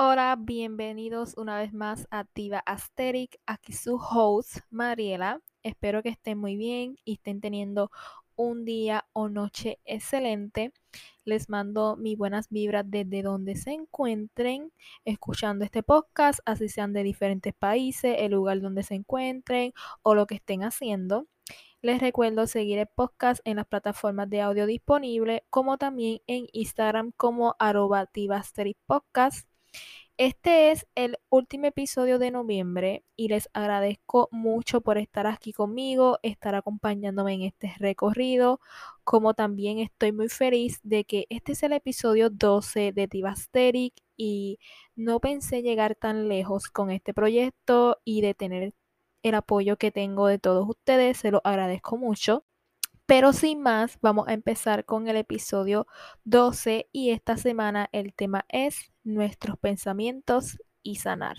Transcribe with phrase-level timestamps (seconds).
[0.00, 3.38] Hola, bienvenidos una vez más a Tiva Asteric.
[3.46, 5.40] Aquí su host, Mariela.
[5.62, 7.90] Espero que estén muy bien y estén teniendo
[8.36, 10.72] un día o noche excelente.
[11.24, 14.72] Les mando mis buenas vibras desde donde se encuentren
[15.04, 19.72] escuchando este podcast, así sean de diferentes países, el lugar donde se encuentren
[20.02, 21.26] o lo que estén haciendo.
[21.80, 27.12] Les recuerdo seguir el podcast en las plataformas de audio disponibles, como también en Instagram
[27.16, 28.10] como arroba
[28.86, 29.48] podcast.
[30.16, 36.18] Este es el último episodio de noviembre y les agradezco mucho por estar aquí conmigo,
[36.24, 38.60] estar acompañándome en este recorrido,
[39.04, 44.58] como también estoy muy feliz de que este es el episodio 12 de Divasteric y
[44.96, 48.74] no pensé llegar tan lejos con este proyecto y de tener
[49.28, 52.44] el apoyo que tengo de todos ustedes, se lo agradezco mucho.
[53.06, 55.86] Pero sin más, vamos a empezar con el episodio
[56.24, 61.38] 12 y esta semana el tema es nuestros pensamientos y sanar.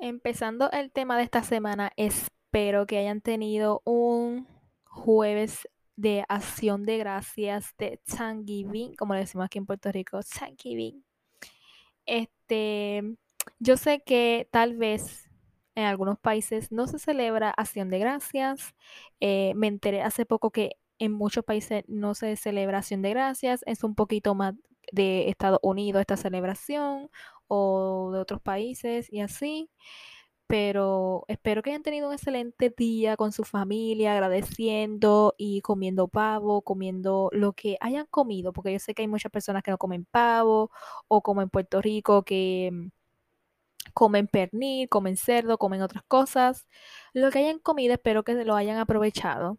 [0.00, 4.46] Empezando el tema de esta semana, espero que hayan tenido un
[4.84, 11.07] jueves de acción de gracias de Thanksgiving, como le decimos aquí en Puerto Rico, Thanksgiving.
[12.08, 13.02] Este,
[13.58, 15.30] yo sé que tal vez
[15.74, 18.74] en algunos países no se celebra acción de gracias.
[19.20, 23.62] Eh, me enteré hace poco que en muchos países no se celebra acción de gracias.
[23.66, 24.54] Es un poquito más
[24.90, 27.10] de Estados Unidos esta celebración
[27.46, 29.70] o de otros países y así.
[30.48, 36.62] Pero espero que hayan tenido un excelente día con su familia, agradeciendo y comiendo pavo,
[36.62, 40.06] comiendo lo que hayan comido, porque yo sé que hay muchas personas que no comen
[40.06, 40.70] pavo
[41.08, 42.88] o como en Puerto Rico que mm,
[43.94, 46.66] comen pernil, comen cerdo, comen otras cosas.
[47.12, 49.58] Lo que hayan comido, espero que lo hayan aprovechado.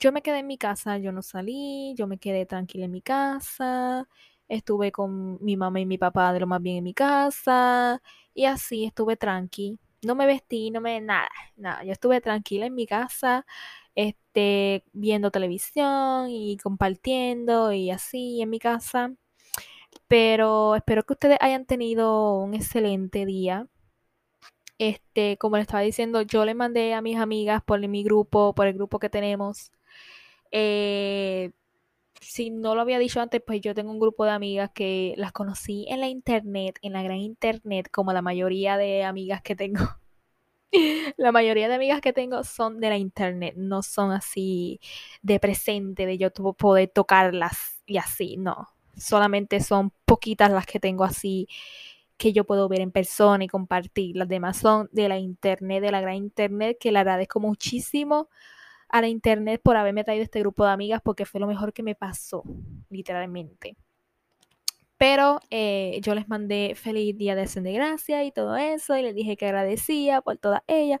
[0.00, 3.02] Yo me quedé en mi casa, yo no salí, yo me quedé tranquila en mi
[3.02, 4.08] casa.
[4.48, 8.02] Estuve con mi mamá y mi papá de lo más bien en mi casa.
[8.34, 9.78] Y así estuve tranqui.
[10.04, 11.00] No me vestí, no me.
[11.00, 11.84] nada, nada.
[11.84, 13.46] Yo estuve tranquila en mi casa,
[13.94, 19.12] este, viendo televisión y compartiendo y así en mi casa.
[20.08, 23.68] Pero espero que ustedes hayan tenido un excelente día.
[24.78, 28.66] Este, como les estaba diciendo, yo le mandé a mis amigas por mi grupo, por
[28.66, 29.70] el grupo que tenemos.
[30.50, 31.52] Eh,
[32.24, 35.32] si no lo había dicho antes, pues yo tengo un grupo de amigas que las
[35.32, 39.84] conocí en la internet, en la gran internet, como la mayoría de amigas que tengo.
[41.16, 44.80] la mayoría de amigas que tengo son de la internet, no son así
[45.22, 51.04] de presente, de yo poder tocarlas y así, no solamente son poquitas las que tengo
[51.04, 51.48] así
[52.16, 54.16] que yo puedo ver en persona y compartir.
[54.16, 58.28] Las demás son de la internet, de la gran internet, que le agradezco muchísimo
[58.88, 61.82] a la internet por haberme traído este grupo de amigas porque fue lo mejor que
[61.82, 62.42] me pasó,
[62.90, 63.76] literalmente.
[64.96, 69.02] Pero eh, yo les mandé feliz día de acción de gracia y todo eso, y
[69.02, 71.00] les dije que agradecía por todas ellas.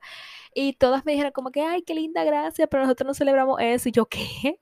[0.54, 3.88] Y todas me dijeron como que, ay, qué linda gracia, pero nosotros no celebramos eso.
[3.88, 4.60] Y yo, ¿qué?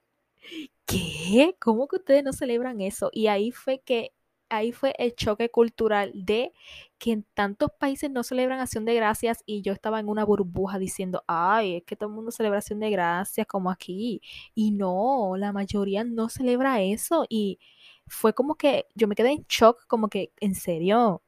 [0.86, 1.56] ¿qué?
[1.60, 3.10] ¿Cómo que ustedes no celebran eso?
[3.12, 4.12] Y ahí fue que,
[4.52, 6.52] ahí fue el choque cultural de
[6.98, 10.78] que en tantos países no celebran acción de gracias y yo estaba en una burbuja
[10.78, 14.20] diciendo, ay, es que todo el mundo celebra acción de gracias como aquí.
[14.54, 17.24] Y no, la mayoría no celebra eso.
[17.28, 17.58] Y
[18.06, 21.22] fue como que yo me quedé en shock, como que, en serio.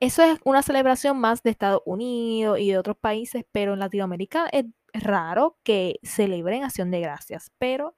[0.00, 4.48] Eso es una celebración más de Estados Unidos y de otros países, pero en Latinoamérica
[4.50, 4.64] es
[4.94, 7.52] raro que celebren acción de gracias.
[7.58, 7.96] Pero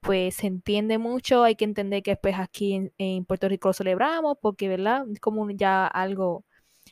[0.00, 4.38] pues se entiende mucho, hay que entender que pues aquí en, Puerto Rico lo celebramos
[4.40, 5.04] porque, ¿verdad?
[5.12, 6.44] Es como ya algo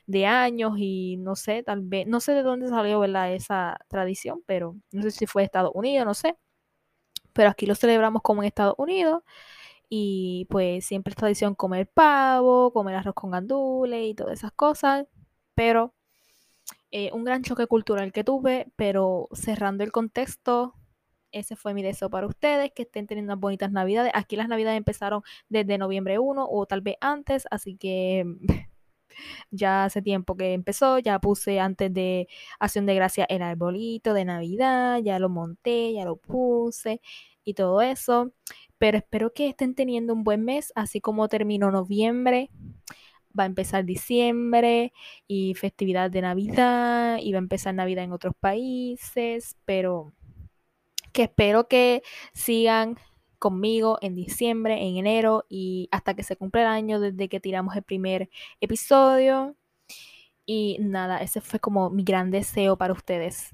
[0.06, 3.34] de años y no sé, tal vez, no sé de dónde salió, ¿verdad?
[3.34, 6.37] Esa tradición, pero no sé si fue Estados Unidos, no sé.
[7.33, 9.23] Pero aquí lo celebramos como en Estados Unidos
[9.88, 15.06] y pues siempre es tradición comer pavo, comer arroz con gandules y todas esas cosas,
[15.55, 15.94] pero
[16.91, 20.75] eh, un gran choque cultural que tuve, pero cerrando el contexto,
[21.38, 24.12] ese fue mi deseo para ustedes, que estén teniendo unas bonitas navidades.
[24.15, 28.25] Aquí las navidades empezaron desde noviembre 1 o tal vez antes, así que
[29.50, 32.29] ya hace tiempo que empezó, ya puse antes de
[32.61, 37.00] Acción de Gracia el arbolito de Navidad, ya lo monté, ya lo puse
[37.44, 38.32] y todo eso.
[38.79, 42.50] Pero espero que estén teniendo un buen mes, así como terminó noviembre
[43.39, 44.93] va a empezar diciembre
[45.27, 50.12] y festividad de Navidad y va a empezar Navidad en otros países, pero
[51.17, 52.03] que espero que
[52.35, 52.99] sigan
[53.39, 57.75] conmigo en diciembre, en enero y hasta que se cumpla el año desde que tiramos
[57.75, 58.29] el primer
[58.61, 59.57] episodio.
[60.45, 63.51] Y nada, ese fue como mi gran deseo para ustedes.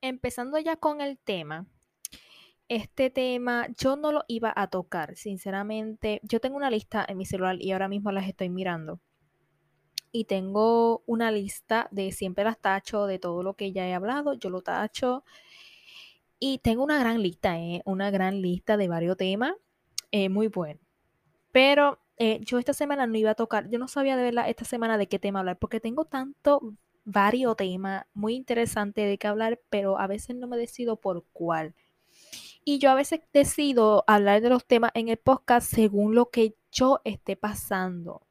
[0.00, 1.66] Empezando ya con el tema.
[2.68, 6.20] Este tema yo no lo iba a tocar, sinceramente.
[6.22, 9.00] Yo tengo una lista en mi celular y ahora mismo las estoy mirando.
[10.12, 14.34] Y tengo una lista de siempre las tacho, de todo lo que ya he hablado,
[14.34, 15.24] yo lo tacho.
[16.38, 17.82] Y tengo una gran lista, ¿eh?
[17.84, 19.54] una gran lista de varios temas.
[20.10, 20.80] Eh, muy bueno.
[21.52, 24.64] Pero eh, yo esta semana no iba a tocar, yo no sabía de verdad esta
[24.64, 26.74] semana de qué tema hablar, porque tengo tanto
[27.04, 31.74] varios temas muy interesantes de qué hablar, pero a veces no me decido por cuál.
[32.64, 36.56] Y yo a veces decido hablar de los temas en el podcast según lo que
[36.72, 38.26] yo esté pasando,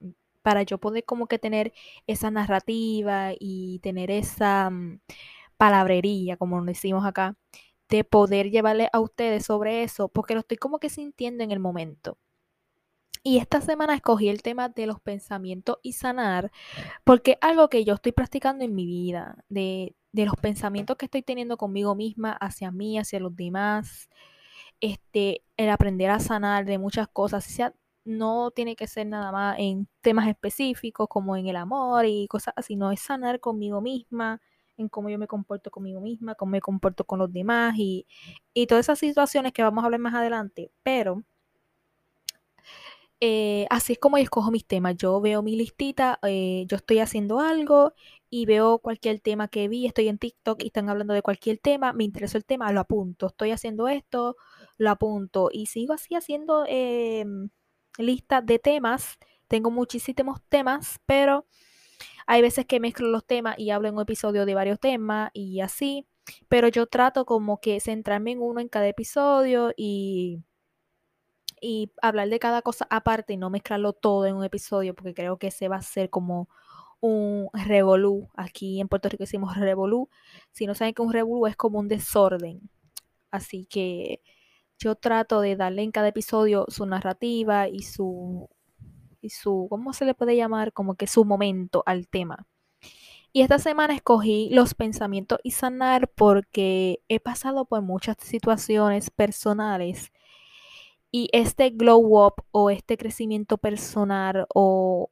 [0.46, 1.74] para yo poder como que tener
[2.06, 5.00] esa narrativa y tener esa mm,
[5.58, 7.36] palabrería, como decimos acá,
[7.90, 11.60] de poder llevarle a ustedes sobre eso, porque lo estoy como que sintiendo en el
[11.60, 12.20] momento.
[13.24, 16.52] Y esta semana escogí el tema de los pensamientos y sanar,
[17.04, 21.06] porque es algo que yo estoy practicando en mi vida, de, de los pensamientos que
[21.06, 24.10] estoy teniendo conmigo misma, hacia mí, hacia los demás,
[24.80, 27.74] este, el aprender a sanar de muchas cosas, sea,
[28.06, 32.54] no tiene que ser nada más en temas específicos como en el amor y cosas
[32.58, 34.42] así, no es sanar conmigo misma,
[34.78, 38.08] en cómo yo me comporto conmigo misma, cómo me comporto con los demás y,
[38.54, 41.24] y todas esas situaciones que vamos a hablar más adelante, pero
[43.22, 44.96] eh, así es como yo escojo mis temas.
[44.98, 47.94] Yo veo mi listita, eh, yo estoy haciendo algo
[48.30, 51.94] y veo cualquier tema que vi, estoy en TikTok y están hablando de cualquier tema,
[51.94, 53.28] me interesó el tema, lo apunto.
[53.28, 54.36] Estoy haciendo esto,
[54.78, 57.50] lo apunto y sigo así haciendo em,
[57.98, 59.18] listas de temas.
[59.48, 61.46] Tengo muchísimos temas, pero
[62.28, 65.62] hay veces que mezclo los temas y hablo en un episodio de varios temas y
[65.62, 66.08] así.
[66.50, 70.44] Pero yo trato como que centrarme en uno en cada episodio y
[71.62, 75.38] y hablar de cada cosa aparte y no mezclarlo todo en un episodio, porque creo
[75.38, 76.50] que ese va a ser como
[77.00, 78.30] un revolú.
[78.36, 80.10] Aquí en Puerto Rico decimos revolú.
[80.52, 82.70] Si no saben que un revolú es como un desorden.
[83.32, 84.22] Así que
[84.78, 88.50] yo trato de darle en cada episodio su narrativa y su
[89.22, 90.74] y su ¿cómo se le puede llamar?
[90.74, 92.48] como que su momento al tema.
[93.34, 100.14] Y esta semana escogí los pensamientos y sanar porque he pasado por muchas situaciones personales
[101.12, 105.10] y este glow up o este crecimiento personal o,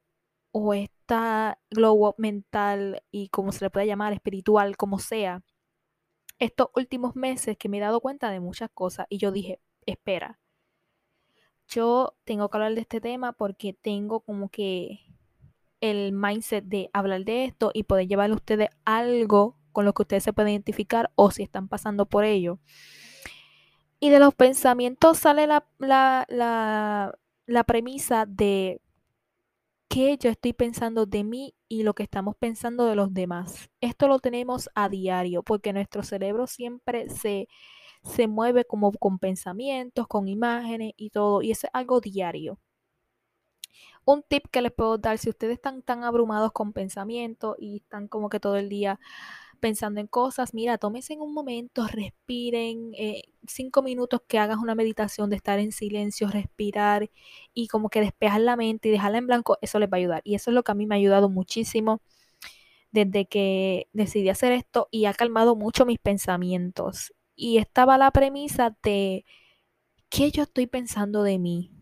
[0.52, 5.42] o esta glow up mental y como se le puede llamar, espiritual, como sea,
[6.38, 10.40] estos últimos meses que me he dado cuenta de muchas cosas y yo dije, espera,
[11.68, 15.00] yo tengo que hablar de este tema porque tengo como que
[15.80, 20.02] el mindset de hablar de esto y poder llevarle a ustedes algo con lo que
[20.02, 22.58] ustedes se pueden identificar o si están pasando por ello.
[24.00, 28.80] Y de los pensamientos sale la, la, premisa de
[29.88, 33.70] qué yo estoy pensando de mí y lo que estamos pensando de los demás.
[33.80, 37.48] Esto lo tenemos a diario porque nuestro cerebro siempre se,
[38.02, 41.42] se mueve como con pensamientos, con imágenes y todo.
[41.42, 42.58] Y eso es algo diario.
[44.04, 48.08] Un tip que les puedo dar si ustedes están tan abrumados con pensamientos y están
[48.08, 49.00] como que todo el día
[49.64, 54.74] pensando en cosas, mira, tómense en un momento, respiren, eh, cinco minutos que hagas una
[54.74, 57.10] meditación de estar en silencio, respirar
[57.54, 60.20] y como que despejar la mente y dejarla en blanco, eso les va a ayudar.
[60.22, 62.02] Y eso es lo que a mí me ha ayudado muchísimo
[62.92, 67.14] desde que decidí hacer esto y ha calmado mucho mis pensamientos.
[67.34, 69.24] Y estaba la premisa de
[70.10, 71.72] qué yo estoy pensando de mí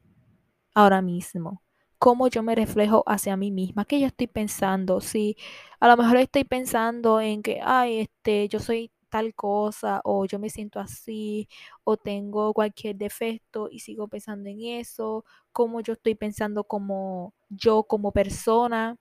[0.72, 1.62] ahora mismo
[2.02, 5.37] cómo yo me reflejo hacia mí misma, qué yo estoy pensando, si
[5.78, 10.40] a lo mejor estoy pensando en que, ay, este, yo soy tal cosa, o yo
[10.40, 11.49] me siento así,
[11.85, 17.85] o tengo cualquier defecto y sigo pensando en eso, cómo yo estoy pensando como yo
[17.85, 18.97] como persona.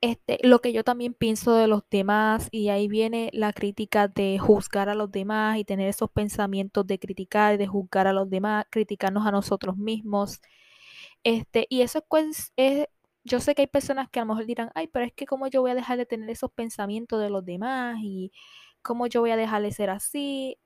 [0.00, 4.38] Este, lo que yo también pienso de los demás y ahí viene la crítica de
[4.38, 8.64] juzgar a los demás y tener esos pensamientos de criticar, de juzgar a los demás,
[8.70, 10.40] criticarnos a nosotros mismos.
[11.24, 12.88] Este, y eso es, es,
[13.24, 15.46] yo sé que hay personas que a lo mejor dirán, ay, pero es que cómo
[15.48, 18.32] yo voy a dejar de tener esos pensamientos de los demás y
[18.82, 20.58] cómo yo voy a dejar de ser así.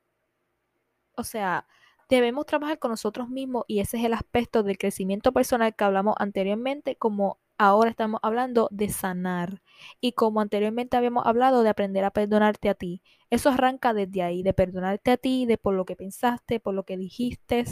[1.17, 1.67] O sea,
[2.09, 6.15] debemos trabajar con nosotros mismos y ese es el aspecto del crecimiento personal que hablamos
[6.19, 9.63] anteriormente como ahora estamos hablando de sanar.
[10.01, 13.03] Y como anteriormente habíamos hablado de aprender a perdonarte a ti.
[13.31, 16.85] Eso arranca desde ahí, de perdonarte a ti, de por lo que pensaste, por lo
[16.85, 17.65] que dijiste,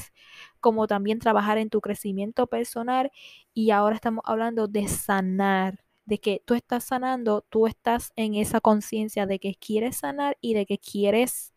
[0.64, 3.12] como también trabajar en tu crecimiento personal.
[3.52, 8.62] Y ahora estamos hablando de sanar, de que tú estás sanando, tú estás en esa
[8.62, 11.52] conciencia de que quieres sanar y de que quieres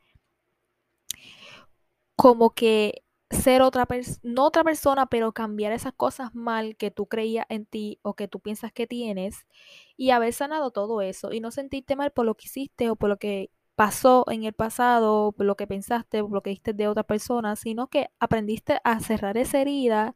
[2.17, 7.07] como que ser otra persona, no otra persona, pero cambiar esas cosas mal que tú
[7.07, 9.45] creías en ti o que tú piensas que tienes
[9.95, 13.09] y haber sanado todo eso y no sentirte mal por lo que hiciste o por
[13.09, 17.55] lo que pasó en el pasado, lo que pensaste, lo que hiciste de otra persona,
[17.55, 20.15] sino que aprendiste a cerrar esa herida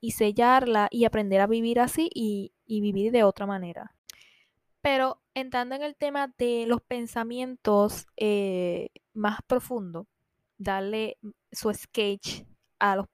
[0.00, 3.94] y sellarla y aprender a vivir así y, vivir de otra manera.
[4.80, 10.08] Pero entrando en el tema de los pensamientos eh, más profundos,
[10.56, 11.18] darle
[11.52, 12.42] su sketch
[12.80, 13.06] al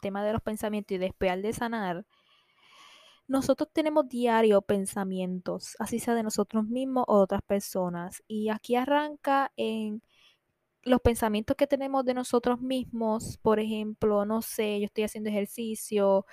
[0.00, 2.06] tema de los pensamientos y después al de sanar,
[3.28, 8.22] nosotros tenemos diario pensamientos, así sea de nosotros mismos o de otras personas.
[8.28, 10.02] Y aquí arranca en
[10.84, 16.26] los pensamientos que tenemos de nosotros mismos, por ejemplo, no sé, yo estoy haciendo ejercicio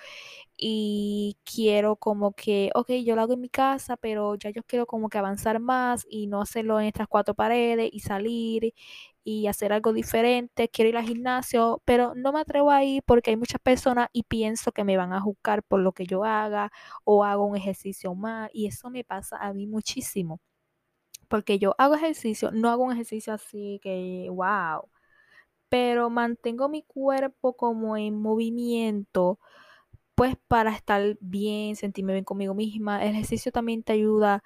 [0.56, 4.86] y quiero como que, ok, yo lo hago en mi casa, pero ya yo quiero
[4.86, 8.74] como que avanzar más y no hacerlo en estas cuatro paredes y salir
[9.24, 13.30] y hacer algo diferente, quiero ir al gimnasio, pero no me atrevo a ir porque
[13.30, 16.70] hay muchas personas y pienso que me van a juzgar por lo que yo haga
[17.04, 20.40] o hago un ejercicio mal y eso me pasa a mí muchísimo.
[21.28, 24.88] Porque yo hago ejercicio, no hago un ejercicio así que, wow,
[25.68, 29.38] pero mantengo mi cuerpo como en movimiento,
[30.14, 33.04] pues para estar bien, sentirme bien conmigo misma.
[33.04, 34.42] El ejercicio también te ayuda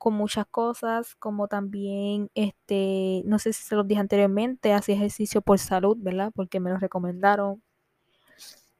[0.00, 5.42] con muchas cosas, como también, este, no sé si se los dije anteriormente, hacía ejercicio
[5.42, 6.32] por salud, ¿verdad?
[6.34, 7.62] Porque me lo recomendaron.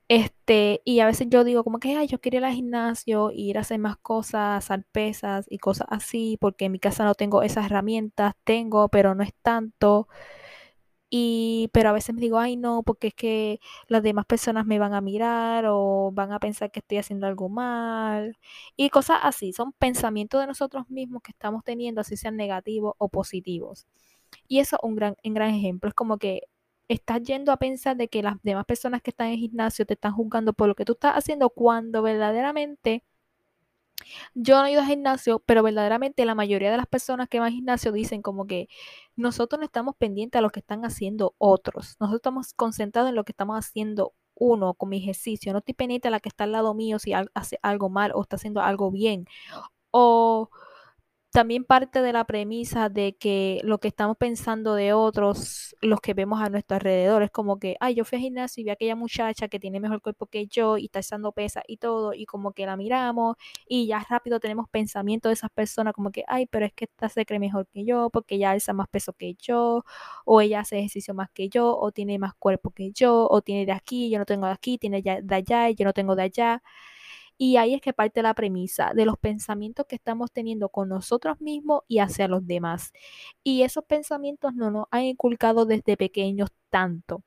[0.08, 3.58] Este, y a veces yo digo como que, ay, yo quiero ir al gimnasio, ir
[3.58, 7.42] a hacer más cosas, hacer pesas y cosas así, porque en mi casa no tengo
[7.42, 10.08] esas herramientas, tengo, pero no es tanto.
[11.10, 14.78] Y, pero a veces me digo, ay no, porque es que las demás personas me
[14.78, 18.38] van a mirar o van a pensar que estoy haciendo algo mal.
[18.76, 23.08] Y cosas así, son pensamientos de nosotros mismos que estamos teniendo, así sean negativos o
[23.08, 23.86] positivos.
[24.48, 25.88] Y eso es un gran, un gran ejemplo.
[25.88, 26.42] Es como que
[26.88, 29.94] estás yendo a pensar de que las demás personas que están en el gimnasio te
[29.94, 33.04] están juzgando por lo que tú estás haciendo cuando verdaderamente
[34.34, 37.48] yo no he ido al gimnasio, pero verdaderamente la mayoría de las personas que van
[37.48, 38.68] al gimnasio dicen como que
[39.16, 41.96] nosotros no estamos pendientes a lo que están haciendo otros.
[42.00, 45.52] Nosotros estamos concentrados en lo que estamos haciendo uno con mi ejercicio.
[45.52, 48.22] No estoy pendiente a la que está al lado mío si hace algo mal o
[48.22, 49.26] está haciendo algo bien.
[49.90, 50.50] O
[51.30, 56.12] también parte de la premisa de que lo que estamos pensando de otros, los que
[56.14, 58.72] vemos a nuestro alrededor, es como que, ay, yo fui al gimnasio y vi a
[58.74, 62.26] aquella muchacha que tiene mejor cuerpo que yo y está echando pesa y todo, y
[62.26, 63.36] como que la miramos
[63.68, 67.08] y ya rápido tenemos pensamiento de esas personas como que, ay, pero es que esta
[67.08, 69.84] se cree mejor que yo porque ella alza más peso que yo,
[70.24, 73.66] o ella hace ejercicio más que yo, o tiene más cuerpo que yo, o tiene
[73.66, 76.22] de aquí, yo no tengo de aquí, tiene de allá y yo no tengo de
[76.24, 76.62] allá.
[77.42, 81.40] Y ahí es que parte la premisa de los pensamientos que estamos teniendo con nosotros
[81.40, 82.92] mismos y hacia los demás.
[83.42, 87.22] Y esos pensamientos no nos han inculcado desde pequeños tanto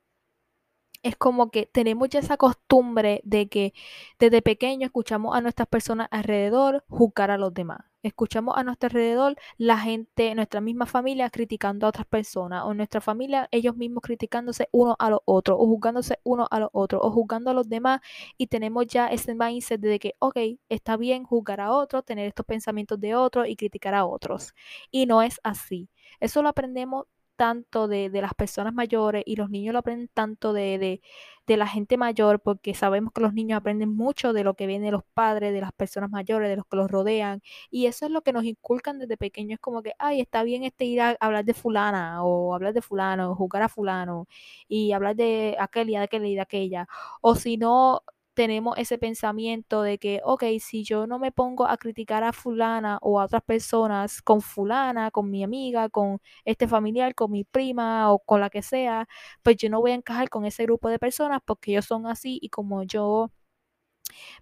[1.04, 3.74] es como que tenemos ya esa costumbre de que
[4.20, 7.82] desde pequeño escuchamos a nuestras personas alrededor juzgar a los demás.
[8.04, 13.00] Escuchamos a nuestro alrededor la gente, nuestra misma familia criticando a otras personas, o nuestra
[13.00, 17.12] familia ellos mismos criticándose uno a los otros, o juzgándose uno a los otros, o
[17.12, 18.02] juzgando a los demás,
[18.38, 22.46] y tenemos ya ese mindset de que, ok, está bien juzgar a otros, tener estos
[22.46, 24.54] pensamientos de otros y criticar a otros.
[24.92, 25.90] Y no es así.
[26.20, 31.02] Eso lo aprendemos tanto de, las personas mayores y los niños lo aprenden tanto de,
[31.48, 34.86] de, la gente mayor porque sabemos que los niños aprenden mucho de lo que viene
[34.88, 38.12] de los padres, de las personas mayores, de los que los rodean y eso es
[38.12, 41.46] lo que nos inculcan desde pequeños como que, ay, está bien este ir a hablar
[41.46, 44.28] de fulana o hablar de fulano, o jugar a fulano
[44.68, 46.88] y hablar de aquel y de aquel y de aquella
[47.22, 51.78] o si no tenemos ese pensamiento de que, ok, si yo no me pongo a
[51.78, 57.16] criticar a fulana o a otras personas con fulana, con mi amiga, con este familiar,
[57.16, 59.08] con mi prima o con la que sea,
[59.44, 62.40] pues yo no voy a encajar con ese grupo de personas porque ellos son así
[62.42, 63.32] y como yo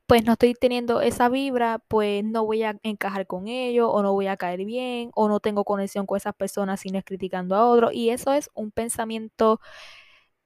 [0.07, 4.13] pues no estoy teniendo esa vibra, pues no voy a encajar con ellos o no
[4.13, 7.55] voy a caer bien o no tengo conexión con esas personas si no es criticando
[7.55, 9.59] a otros y eso es un pensamiento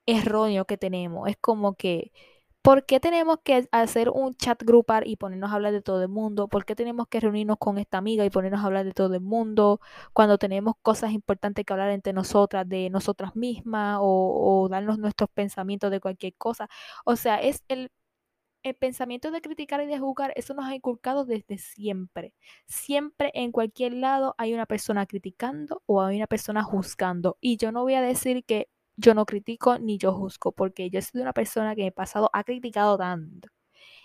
[0.05, 1.29] erróneo que tenemos.
[1.29, 2.11] Es como que
[2.65, 6.07] ¿Por qué tenemos que hacer un chat grupal y ponernos a hablar de todo el
[6.09, 6.47] mundo?
[6.47, 9.21] ¿Por qué tenemos que reunirnos con esta amiga y ponernos a hablar de todo el
[9.21, 9.79] mundo
[10.13, 15.91] cuando tenemos cosas importantes que hablar entre nosotras, de nosotras mismas o, darnos nuestros pensamientos
[15.91, 16.67] de cualquier cosa?
[17.05, 17.91] O sea, es el,
[18.63, 22.33] el pensamiento de criticar y de juzgar, eso nos ha inculcado desde siempre.
[22.67, 27.37] Siempre en cualquier lado hay una persona criticando o hay una persona juzgando.
[27.41, 31.01] Y yo no voy a decir que yo no critico ni yo juzgo, porque yo
[31.01, 33.49] soy una persona que en el pasado ha criticado tanto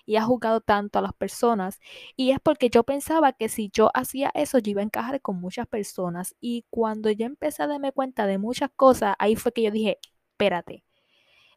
[0.07, 1.81] y ha juzgado tanto a las personas.
[2.17, 5.41] Y es porque yo pensaba que si yo hacía eso, yo iba a encajar con
[5.41, 6.35] muchas personas.
[6.41, 9.99] Y cuando yo empecé a darme cuenta de muchas cosas, ahí fue que yo dije,
[10.33, 10.85] espérate,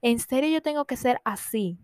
[0.02, 1.80] en serio yo tengo que ser así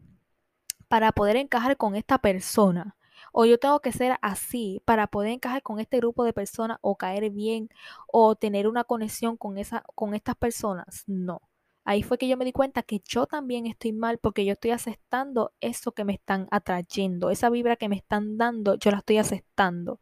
[0.88, 2.98] para poder encajar con esta persona.
[3.34, 6.98] O yo tengo que ser así para poder encajar con este grupo de personas o
[6.98, 7.70] caer bien
[8.08, 11.04] o tener una conexión con, esa, con estas personas.
[11.08, 11.42] No.
[11.86, 14.72] Ahí fue que yo me di cuenta que yo también estoy mal porque yo estoy
[14.72, 19.18] aceptando eso que me están atrayendo, esa vibra que me están dando, yo la estoy
[19.18, 20.00] aceptando.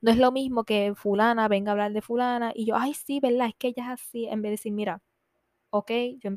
[0.00, 3.20] No es lo mismo que fulana venga a hablar de fulana y yo, ay, sí,
[3.20, 3.48] ¿verdad?
[3.48, 5.02] Es que ella es así, en vez de decir, mira,
[5.70, 6.30] ok, yo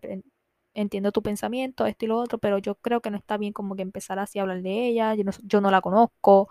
[0.73, 3.75] entiendo tu pensamiento, esto y lo otro, pero yo creo que no está bien como
[3.75, 6.49] que empezar así a hablar de ella, yo no, yo no la conozco.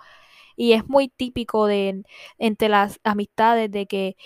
[0.56, 2.04] Y es muy típico de
[2.38, 4.16] entre las amistades de que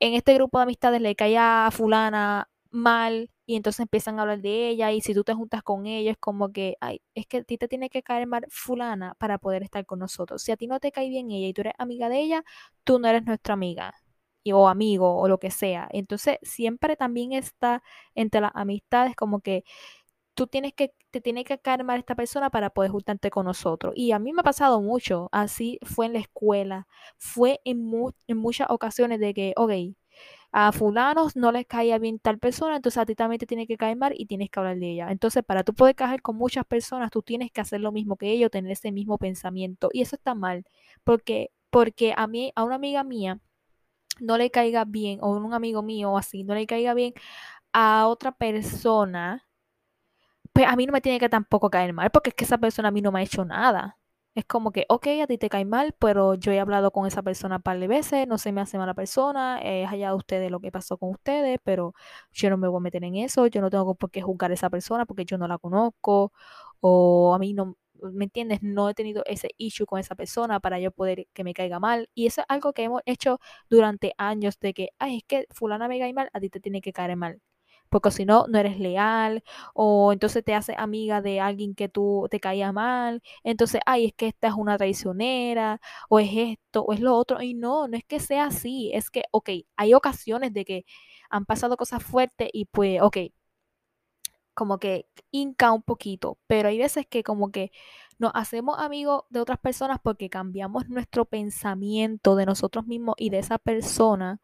[0.00, 4.40] en este grupo de amistades le cae a fulana mal y entonces empiezan a hablar
[4.42, 7.38] de ella y si tú te juntas con ella es como que, ay, es que
[7.38, 10.42] a ti te tiene que caer mal fulana para poder estar con nosotros.
[10.42, 12.44] Si a ti no te cae bien ella y tú eres amiga de ella,
[12.84, 13.94] tú no eres nuestra amiga
[14.52, 15.88] o amigo o lo que sea.
[15.92, 17.82] Entonces siempre también está
[18.14, 19.64] entre las amistades como que
[20.34, 23.94] tú tienes que, te tiene que caer mal esta persona para poder juntarte con nosotros.
[23.96, 26.86] Y a mí me ha pasado mucho, así fue en la escuela,
[27.18, 27.90] fue en,
[28.28, 29.72] en muchas ocasiones de que, ok,
[30.52, 33.76] a fulanos no les caía bien tal persona, entonces a ti también te tiene que
[33.76, 35.10] caer y tienes que hablar de ella.
[35.10, 38.30] Entonces, para tú poder caer con muchas personas, tú tienes que hacer lo mismo que
[38.30, 39.88] ellos, tener ese mismo pensamiento.
[39.92, 40.64] Y eso está mal,
[41.04, 43.40] porque, porque a mí, a una amiga mía,
[44.20, 47.14] no le caiga bien, o un amigo mío o así, no le caiga bien
[47.72, 49.46] a otra persona,
[50.52, 52.88] pues a mí no me tiene que tampoco caer mal, porque es que esa persona
[52.88, 53.98] a mí no me ha hecho nada.
[54.34, 57.22] Es como que, ok, a ti te cae mal, pero yo he hablado con esa
[57.22, 60.60] persona un par de veces, no se me hace mala persona, he hallado ustedes lo
[60.60, 61.94] que pasó con ustedes, pero
[62.32, 64.54] yo no me voy a meter en eso, yo no tengo por qué juzgar a
[64.54, 66.32] esa persona porque yo no la conozco,
[66.80, 67.76] o a mí no,
[68.12, 68.62] ¿me entiendes?
[68.62, 72.08] No he tenido ese issue con esa persona para yo poder que me caiga mal.
[72.14, 75.88] Y eso es algo que hemos hecho durante años de que, ay, es que fulana
[75.88, 77.40] me cae mal, a ti te tiene que caer mal.
[77.88, 79.42] Porque si no, no eres leal,
[79.74, 83.22] o entonces te haces amiga de alguien que tú te caía mal.
[83.44, 87.40] Entonces, ay, es que esta es una traicionera, o es esto, o es lo otro.
[87.42, 90.84] Y no, no es que sea así, es que, ok, hay ocasiones de que
[91.30, 93.18] han pasado cosas fuertes y pues, ok,
[94.56, 97.70] como que inca un poquito, pero hay veces que como que
[98.18, 103.38] nos hacemos amigos de otras personas porque cambiamos nuestro pensamiento de nosotros mismos y de
[103.38, 104.40] esa persona.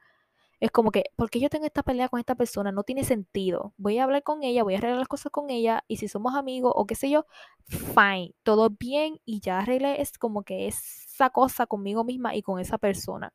[0.60, 2.72] Es como que, porque yo tengo esta pelea con esta persona?
[2.72, 3.74] No tiene sentido.
[3.78, 6.34] Voy a hablar con ella, voy a arreglar las cosas con ella y si somos
[6.36, 7.26] amigos o qué sé yo,
[7.66, 12.60] fine, todo bien y ya arreglé es como que esa cosa conmigo misma y con
[12.60, 13.32] esa persona.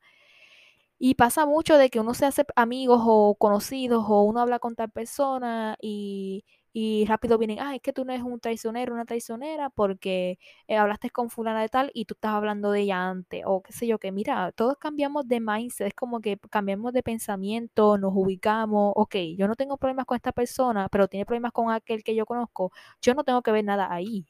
[0.98, 4.74] Y pasa mucho de que uno se hace amigos o conocidos o uno habla con
[4.74, 6.44] tal persona y
[6.80, 10.38] y rápido vienen, ah, es que tú no eres un traicionero, una traicionera, porque
[10.68, 13.72] eh, hablaste con fulana de tal y tú estás hablando de ella antes, o qué
[13.72, 18.12] sé yo, que mira, todos cambiamos de mindset, es como que cambiamos de pensamiento, nos
[18.14, 22.14] ubicamos, ok, yo no tengo problemas con esta persona, pero tiene problemas con aquel que
[22.14, 22.70] yo conozco,
[23.02, 24.26] yo no tengo que ver nada ahí.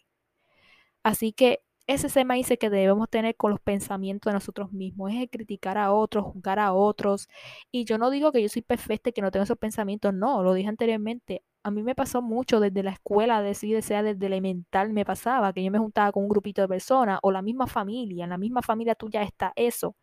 [1.03, 5.21] Así que ese tema dice que debemos tener con los pensamientos de nosotros mismos, es
[5.21, 7.29] el criticar a otros, juzgar a otros.
[7.71, 10.43] Y yo no digo que yo soy perfecta y que no tengo esos pensamientos, no,
[10.43, 11.43] lo dije anteriormente.
[11.65, 15.63] A mí me pasó mucho desde la escuela, decir, sea desde elemental, me pasaba que
[15.63, 18.63] yo me juntaba con un grupito de personas o la misma familia, en la misma
[18.63, 19.95] familia tuya está eso.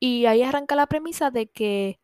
[0.00, 1.98] Y ahí arranca la premisa de que,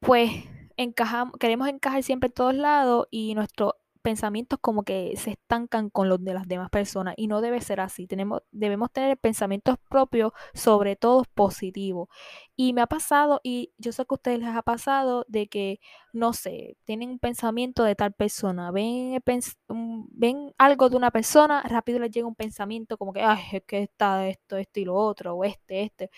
[0.00, 0.30] pues,
[0.76, 6.08] encajamos, queremos encajar siempre en todos lados y nuestro pensamientos como que se estancan con
[6.10, 8.06] los de las demás personas y no debe ser así.
[8.06, 12.08] Tenemos, debemos tener pensamientos propios, sobre todo positivos.
[12.56, 15.80] Y me ha pasado, y yo sé que a ustedes les ha pasado, de que,
[16.12, 19.20] no sé, tienen un pensamiento de tal persona, ven,
[19.68, 23.82] ven algo de una persona, rápido les llega un pensamiento como que, ay, es que
[23.82, 26.10] está esto, esto y lo otro, o este, este.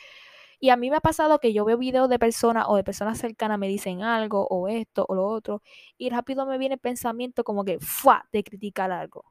[0.59, 3.19] Y a mí me ha pasado que yo veo videos de personas o de personas
[3.19, 5.63] cercanas me dicen algo o esto o lo otro
[5.99, 8.27] y rápido me viene el pensamiento como que ¡fua!
[8.33, 9.25] de criticar algo.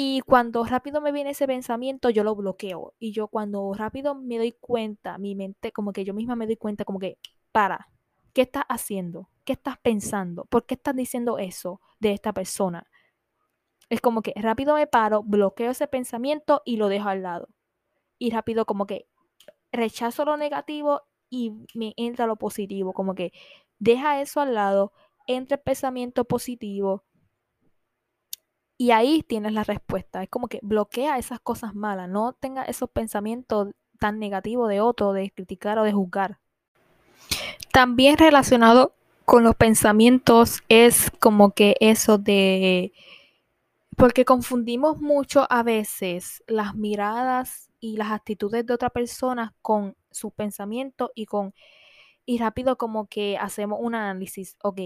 [0.00, 2.94] Y cuando rápido me viene ese pensamiento, yo lo bloqueo.
[3.00, 6.56] Y yo cuando rápido me doy cuenta, mi mente, como que yo misma me doy
[6.56, 7.18] cuenta, como que,
[7.50, 7.88] para,
[8.32, 9.28] ¿qué estás haciendo?
[9.44, 10.44] ¿Qué estás pensando?
[10.44, 12.86] ¿Por qué estás diciendo eso de esta persona?
[13.88, 17.48] Es como que rápido me paro, bloqueo ese pensamiento y lo dejo al lado.
[18.18, 19.08] Y rápido como que
[19.72, 23.32] rechazo lo negativo y me entra lo positivo, como que
[23.78, 24.92] deja eso al lado,
[25.26, 27.04] entra el pensamiento positivo
[28.78, 30.22] y ahí tienes la respuesta.
[30.22, 35.12] Es como que bloquea esas cosas malas, no tenga esos pensamientos tan negativos de otro,
[35.12, 36.38] de criticar o de juzgar.
[37.72, 42.92] También relacionado con los pensamientos es como que eso de...
[43.96, 50.32] Porque confundimos mucho a veces las miradas y las actitudes de otra persona con sus
[50.32, 51.54] pensamientos y con
[52.26, 54.80] y rápido como que hacemos un análisis, ok,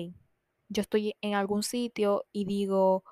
[0.69, 3.05] yo estoy en algún sitio y digo,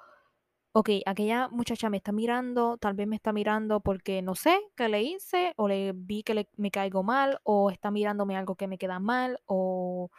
[0.72, 4.88] ok, aquella muchacha me está mirando, tal vez me está mirando porque no sé qué
[4.88, 8.68] le hice, o le vi que le, me caigo mal, o está mirándome algo que
[8.68, 10.10] me queda mal, o,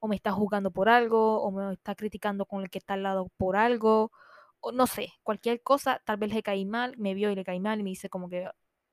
[0.00, 3.02] o me está juzgando por algo, o me está criticando con el que está al
[3.02, 4.12] lado por algo,
[4.60, 7.60] o no sé, cualquier cosa, tal vez le caí mal, me vio y le caí
[7.60, 8.48] mal y me dice como que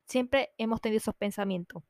[0.05, 1.83] siempre hemos tenido esos pensamientos.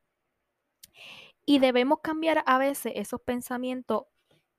[1.46, 4.04] Y debemos cambiar a veces esos pensamientos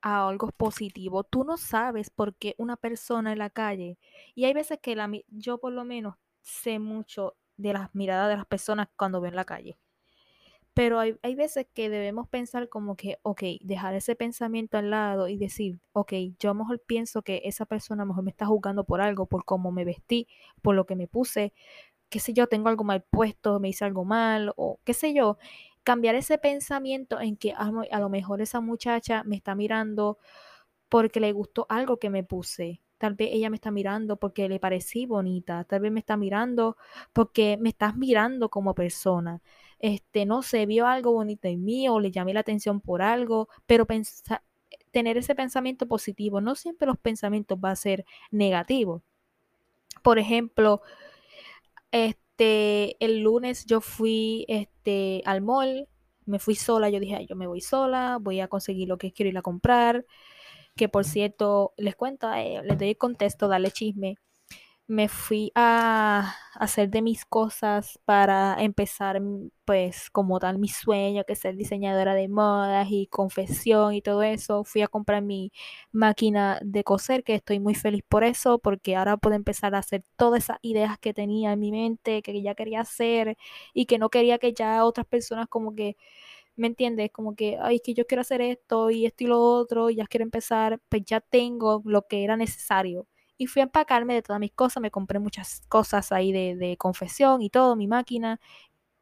[0.02, 1.24] a algo positivo.
[1.24, 3.98] Tú no sabes por qué una persona en la calle,
[4.34, 8.36] y hay veces que la, yo por lo menos sé mucho de las miradas de
[8.36, 9.78] las personas cuando ven la calle.
[10.74, 15.26] Pero hay, hay, veces que debemos pensar como que, ok, dejar ese pensamiento al lado
[15.26, 18.30] y decir, ok, yo a lo mejor pienso que esa persona a lo mejor me
[18.30, 20.28] está juzgando por algo, por cómo me vestí,
[20.60, 21.54] por lo que me puse,
[22.16, 25.36] qué sé yo, tengo algo mal puesto, me hice algo mal, o qué sé yo
[25.82, 30.16] cambiar ese pensamiento en que a, lo mejor esa muchacha me está mirando
[30.88, 32.80] porque le gustó algo que me puse.
[32.96, 35.64] Tal vez ella me está mirando porque le parecí bonita.
[35.64, 36.78] Tal vez me está mirando
[37.12, 39.42] porque me estás mirando como persona.
[39.78, 43.50] Este, no sé, vio algo bonito en mí o le llamé la atención por algo,
[43.66, 44.42] pero pensar,
[44.90, 49.02] tener ese pensamiento positivo, no siempre los pensamientos van a ser negativos.
[50.02, 50.80] Por ejemplo,
[51.92, 55.88] este, el lunes yo fui este, al mall,
[56.26, 59.30] me fui sola, yo dije, yo me voy sola, voy a conseguir lo que quiero
[59.30, 60.04] ir a comprar,
[60.76, 64.16] que por cierto, les cuento, eh, les doy el contexto, darle chisme
[64.88, 71.24] me fui a hacer de mis cosas para empezar, mm, pues, como tal, mi sueño,
[71.24, 74.62] que es ser diseñadora de modas y confesión y todo eso.
[74.64, 75.50] Fui a comprar mi
[75.92, 80.04] máquina de coser, que estoy muy feliz por eso, porque ahora puedo empezar a hacer
[80.16, 83.36] todas esas ideas que tenía en mi mente, que ya quería hacer
[83.74, 85.96] y que no quería que ya otras personas como que
[86.56, 87.10] ¿me entiendes?
[87.12, 89.96] Como que, ay, es que yo quiero hacer esto y esto y lo otro, y
[89.96, 93.06] ya quiero empezar, pues ya tengo lo que era necesario
[93.38, 97.42] y fui a empacarme de todas mis cosas, me compré muchas cosas ahí de, confesión
[97.42, 98.40] y todo, mi máquina.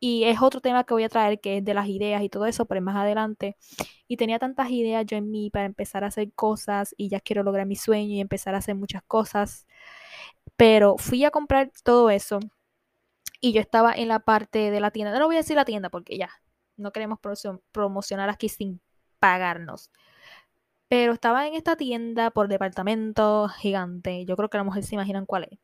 [0.01, 2.47] Y es otro tema que voy a traer, que es de las ideas y todo
[2.47, 3.57] eso, pero más adelante.
[4.09, 7.43] Y tenía tantas ideas yo en mí para empezar a hacer cosas y ya quiero
[7.43, 9.67] lograr mi sueño y empezar a hacer muchas cosas.
[10.57, 12.41] Pero fui a comprar todo eso
[13.41, 15.19] y yo estaba en la parte de la tienda.
[15.19, 16.31] No voy a decir la tienda porque ya
[16.77, 17.19] no queremos
[17.73, 18.81] promocionar aquí sin
[19.19, 19.91] pagarnos.
[20.89, 24.25] Pero estaba en esta tienda por departamento gigante.
[24.27, 25.59] Yo creo que la mujer se imaginan cuál es.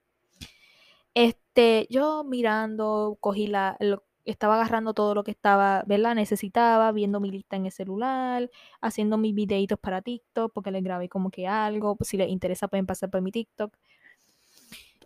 [1.15, 3.77] Este, yo mirando, cogí la,
[4.25, 6.15] estaba agarrando todo lo que estaba, ¿verdad?
[6.15, 11.09] Necesitaba, viendo mi lista en el celular, haciendo mis videitos para TikTok, porque les grabé
[11.09, 13.77] como que algo, pues si les interesa pueden pasar por mi TikTok.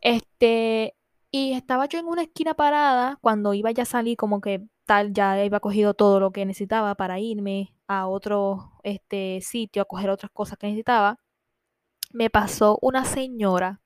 [0.00, 0.94] Este,
[1.34, 5.12] y estaba yo en una esquina parada cuando iba ya a salir como que tal,
[5.12, 10.10] ya iba cogido todo lo que necesitaba para irme a otro este, sitio a coger
[10.10, 11.18] otras cosas que necesitaba.
[12.12, 13.82] Me pasó una señora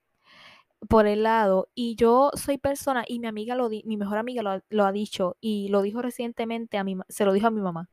[0.89, 4.85] por el lado y yo soy persona y mi amiga lo mi mejor amiga lo,
[4.85, 7.89] ha dicho y lo dijo recientemente a mi se lo dijo a mi mamá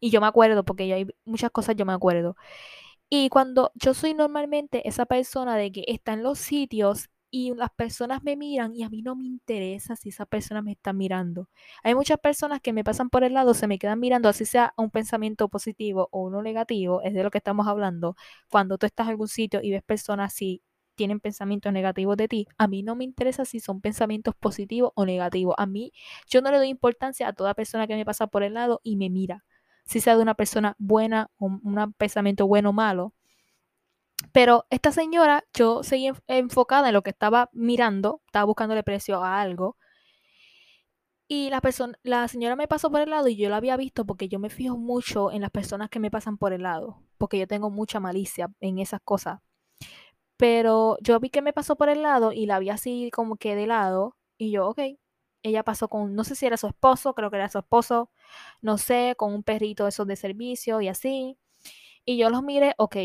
[0.00, 2.36] y yo me acuerdo porque hay muchas cosas yo me acuerdo
[3.10, 7.70] y cuando yo soy normalmente esa persona de que está en los sitios y las
[7.70, 11.48] personas me miran y a mí no me interesa si esa persona me está mirando.
[11.82, 14.74] Hay muchas personas que me pasan por el lado, se me quedan mirando, así sea
[14.76, 18.16] un pensamiento positivo o uno negativo, es de lo que estamos hablando.
[18.50, 20.62] Cuando tú estás en algún sitio y ves personas así
[20.96, 25.06] tienen pensamientos negativos de ti, a mí no me interesa si son pensamientos positivos o
[25.06, 25.54] negativos.
[25.56, 25.92] A mí,
[26.28, 28.96] yo no le doy importancia a toda persona que me pasa por el lado y
[28.96, 29.44] me mira.
[29.86, 33.14] Si sea de una persona buena o un pensamiento bueno o malo,
[34.32, 39.40] pero esta señora, yo seguí enfocada en lo que estaba mirando, estaba buscándole precio a
[39.40, 39.76] algo.
[41.28, 44.04] Y la, persona, la señora me pasó por el lado y yo la había visto
[44.04, 47.38] porque yo me fijo mucho en las personas que me pasan por el lado, porque
[47.38, 49.40] yo tengo mucha malicia en esas cosas.
[50.36, 53.54] Pero yo vi que me pasó por el lado y la vi así como que
[53.54, 54.80] de lado y yo, ok,
[55.42, 58.10] ella pasó con, no sé si era su esposo, creo que era su esposo,
[58.62, 61.38] no sé, con un perrito esos de servicio y así.
[62.04, 62.96] Y yo los miré, ok,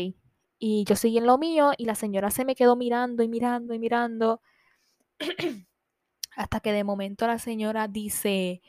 [0.58, 3.74] y yo seguí en lo mío y la señora se me quedó mirando y mirando
[3.74, 4.40] y mirando.
[6.36, 8.62] Hasta que de momento la señora dice,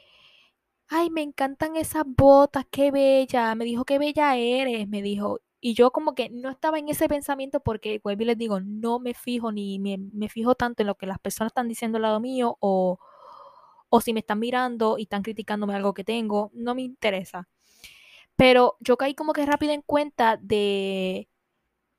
[0.90, 3.56] ay, me encantan esas botas, qué bella.
[3.56, 5.40] Me dijo, qué bella eres, me dijo.
[5.60, 9.14] Y yo como que no estaba en ese pensamiento porque, vuelvo les digo, no me
[9.14, 12.20] fijo ni me, me, fijo tanto en lo que las personas están diciendo al lado
[12.20, 13.00] mío o,
[13.90, 17.50] o si me están mirando y están criticándome algo que tengo, no me interesa.
[18.36, 21.28] Pero yo caí como que rápido en cuenta de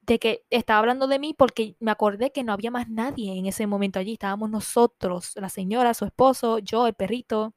[0.08, 3.46] de que estaba hablando de mí porque me acordé que no había más nadie en
[3.46, 4.14] ese momento allí.
[4.14, 7.54] Estábamos nosotros, la señora, su esposo, yo, el perrito.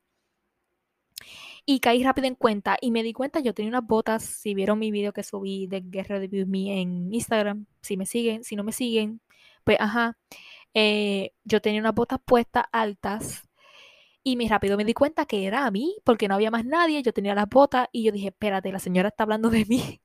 [1.65, 4.79] Y caí rápido en cuenta y me di cuenta, yo tenía unas botas, si vieron
[4.79, 8.55] mi video que subí de Guerrero de View Me en Instagram, si me siguen, si
[8.55, 9.21] no me siguen,
[9.63, 10.17] pues ajá,
[10.73, 13.47] eh, yo tenía unas botas puestas altas
[14.23, 17.01] y me rápido me di cuenta que era a mí, porque no había más nadie,
[17.03, 20.01] yo tenía las botas y yo dije, espérate, la señora está hablando de mí.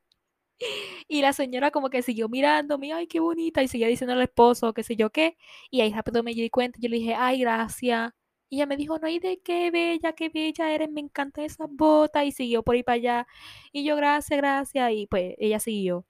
[1.08, 4.72] Y la señora como que siguió mirándome, ay, qué bonita, y seguía diciendo al esposo,
[4.74, 5.36] qué sé yo qué.
[5.70, 8.12] Y ahí rápido me di cuenta, yo le dije, ay, gracias.
[8.48, 11.68] Y ella me dijo, no hay de qué bella, qué bella eres, me encantan esas
[11.70, 12.24] botas.
[12.26, 13.26] Y siguió por ahí para allá.
[13.72, 14.92] Y yo, gracias, gracias.
[14.92, 16.04] Y pues ella siguió.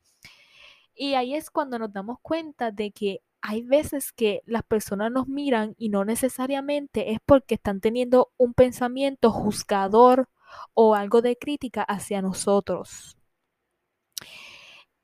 [0.94, 5.28] Y ahí es cuando nos damos cuenta de que hay veces que las personas nos
[5.28, 10.28] miran y no necesariamente es porque están teniendo un pensamiento juzgador
[10.74, 13.16] o algo de crítica hacia nosotros.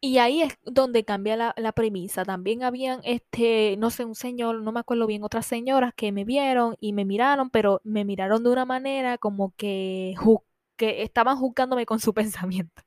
[0.04, 2.24] Y ahí es donde cambia la, la, premisa.
[2.24, 6.24] También habían, este, no sé, un señor, no me acuerdo bien, otras señoras que me
[6.24, 10.16] vieron y me miraron, pero me miraron de una manera como que,
[10.76, 12.82] que estaban juzgándome con su pensamiento.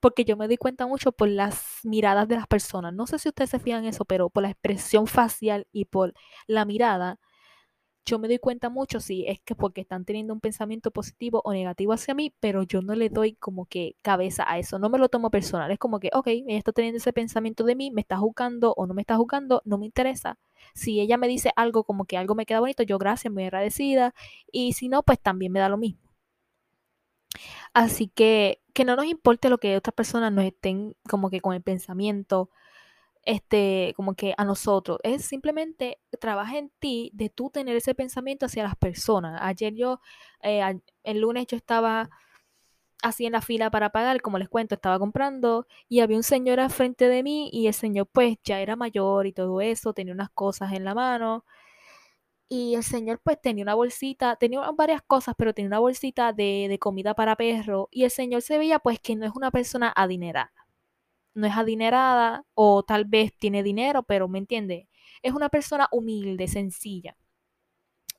[0.00, 2.92] Porque yo me di cuenta mucho por las miradas de las personas.
[2.94, 6.14] No sé si ustedes se fijan en eso, pero por la expresión facial y por
[6.46, 7.20] la mirada,
[8.06, 11.52] yo me doy cuenta mucho si es que porque están teniendo un pensamiento positivo o
[11.52, 14.98] negativo hacia mí, pero yo no le doy como que cabeza a eso, no me
[14.98, 18.00] lo tomo personal, es como que, ok, ella está teniendo ese pensamiento de mí, me
[18.02, 20.38] está juzgando o no me está juzgando, no me interesa.
[20.74, 24.14] Si ella me dice algo como que algo me queda bonito, yo gracias, muy agradecida,
[24.52, 26.00] y si no, pues también me da lo mismo.
[27.72, 31.54] Así que que no nos importe lo que otras personas nos estén como que con
[31.54, 32.50] el pensamiento
[33.24, 34.98] este, como que a nosotros.
[35.02, 39.40] Es simplemente trabaja en ti de tú tener ese pensamiento hacia las personas.
[39.42, 40.00] Ayer yo,
[40.42, 40.62] eh,
[41.04, 42.10] el lunes yo estaba
[43.02, 46.60] así en la fila para pagar, como les cuento, estaba comprando y había un señor
[46.60, 50.14] al frente de mí y el señor pues ya era mayor y todo eso, tenía
[50.14, 51.44] unas cosas en la mano.
[52.48, 56.66] Y el señor pues tenía una bolsita, tenía varias cosas, pero tenía una bolsita de,
[56.68, 57.88] de comida para perro.
[57.90, 60.52] Y el señor se veía pues que no es una persona adinerada
[61.34, 64.88] no es adinerada o tal vez tiene dinero, pero me entiende,
[65.22, 67.16] es una persona humilde, sencilla.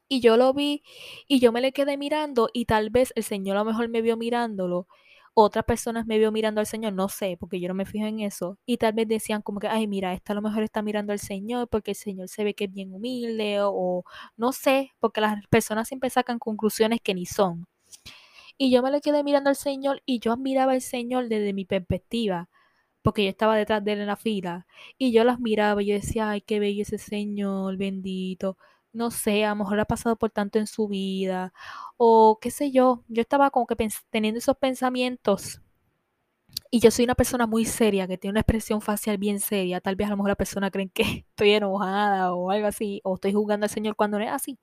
[0.08, 0.84] Y yo lo vi
[1.28, 4.02] y yo me le quedé mirando y tal vez el Señor a lo mejor me
[4.02, 4.88] vio mirándolo,
[5.34, 8.22] otras personas me vio mirando al Señor, no sé, porque yo no me fijo en
[8.22, 8.58] eso.
[8.66, 11.20] Y tal vez decían como que, ay, mira, esta a lo mejor está mirando al
[11.20, 14.04] Señor porque el Señor se ve que es bien humilde o, o
[14.38, 17.68] no sé, porque las personas siempre sacan conclusiones que ni son.
[18.58, 21.66] Y yo me le quedé mirando al Señor y yo admiraba al Señor desde mi
[21.66, 22.50] perspectiva
[23.06, 24.66] porque yo estaba detrás de él en la fila,
[24.98, 28.58] y yo las miraba y yo decía, ay, qué bello ese señor, bendito.
[28.94, 31.54] No sé, a lo mejor ha pasado por tanto en su vida,
[31.98, 33.76] o qué sé yo, yo estaba como que
[34.10, 35.62] teniendo esos pensamientos.
[36.72, 39.82] Y yo soy una persona muy seria, que tiene una expresión facial bien seria.
[39.82, 43.16] Tal vez a lo mejor la persona creen que estoy enojada o algo así, o
[43.16, 44.58] estoy jugando al Señor cuando no es así.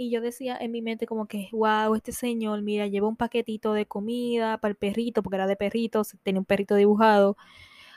[0.00, 3.72] Y yo decía en mi mente como que, wow, este señor, mira, lleva un paquetito
[3.72, 7.36] de comida para el perrito, porque era de perritos, tenía un perrito dibujado.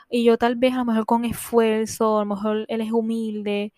[0.10, 3.74] Y yo tal vez a lo mejor con esfuerzo, a lo mejor él es humilde,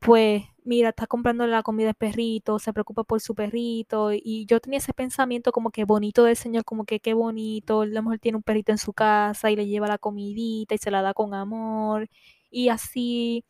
[0.00, 4.12] pues mira, está comprando la comida al perrito, se preocupa por su perrito.
[4.14, 7.86] Y yo tenía ese pensamiento como que bonito del Señor, como que qué bonito, a
[7.86, 10.90] lo mejor tiene un perrito en su casa y le lleva la comidita y se
[10.90, 12.08] la da con amor.
[12.50, 13.44] Y así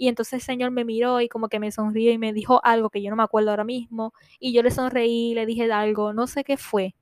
[0.00, 2.88] y entonces el Señor me miró y como que me sonrió y me dijo algo
[2.88, 4.14] que yo no me acuerdo ahora mismo.
[4.38, 6.94] Y yo le sonreí, le dije algo, no sé qué fue.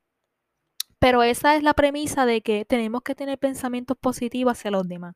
[0.98, 5.14] Pero esa es la premisa de que tenemos que tener pensamientos positivos hacia los demás.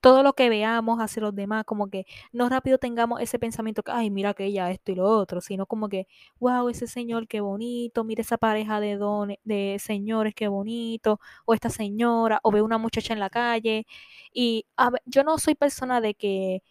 [0.00, 3.92] Todo lo que veamos hacia los demás, como que no rápido tengamos ese pensamiento que,
[3.92, 6.06] ay, mira que ella esto y lo otro, sino como que,
[6.40, 11.54] wow, ese señor, qué bonito, mira esa pareja de, dones, de señores, qué bonito, o
[11.54, 13.86] esta señora, o ve una muchacha en la calle.
[14.32, 14.66] Y
[15.06, 16.62] yo no soy persona de que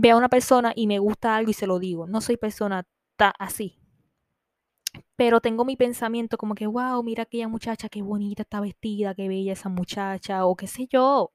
[0.00, 2.06] veo a una persona y me gusta algo y se lo digo.
[2.06, 2.86] No soy persona
[3.38, 3.80] así.
[5.16, 9.26] Pero tengo mi pensamiento como que, wow, mira aquella muchacha, qué bonita está vestida, qué
[9.28, 11.32] bella esa muchacha, o qué sé yo.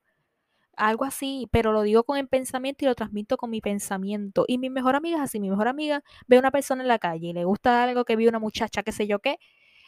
[0.78, 4.46] Algo así, pero lo digo con el pensamiento y lo transmito con mi pensamiento.
[4.48, 7.00] Y mi mejor amiga es así, mi mejor amiga ve a una persona en la
[7.00, 9.40] calle y le gusta algo que vio una muchacha, qué sé yo qué.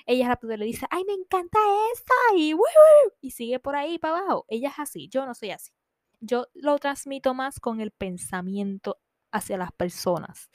[0.06, 1.60] Ella rápido le dice, ay, me encanta
[1.94, 2.54] esta, y,
[3.22, 4.46] y sigue por ahí para abajo.
[4.50, 5.75] Ella es así, yo no soy así
[6.26, 8.98] yo lo transmito más con el pensamiento
[9.32, 10.50] hacia las personas.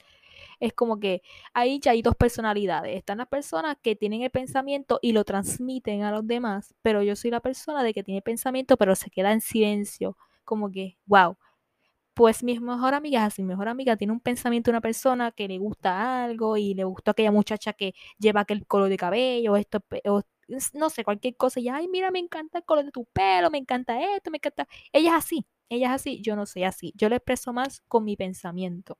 [0.60, 1.22] Es como que
[1.54, 2.96] ahí ya hay dos personalidades.
[2.96, 7.16] Están las personas que tienen el pensamiento y lo transmiten a los demás, pero yo
[7.16, 10.16] soy la persona de que tiene pensamiento pero se queda en silencio.
[10.44, 11.36] Como que, wow.
[12.14, 13.42] Pues mi mejor amiga es así.
[13.42, 16.84] Mi mejor amiga tiene un pensamiento de una persona que le gusta algo y le
[16.84, 19.80] gustó aquella muchacha que lleva aquel color de cabello, esto,
[20.74, 21.60] no sé, cualquier cosa.
[21.60, 24.66] Y, ay, mira, me encanta el color de tu pelo, me encanta esto, me encanta.
[24.92, 26.92] Ella es así ella es así, yo no soy así.
[26.96, 28.98] Yo lo expreso más con mi pensamiento.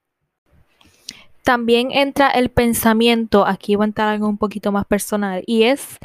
[1.43, 5.99] también entra el pensamiento, aquí va a entrar algo un poquito más personal, y es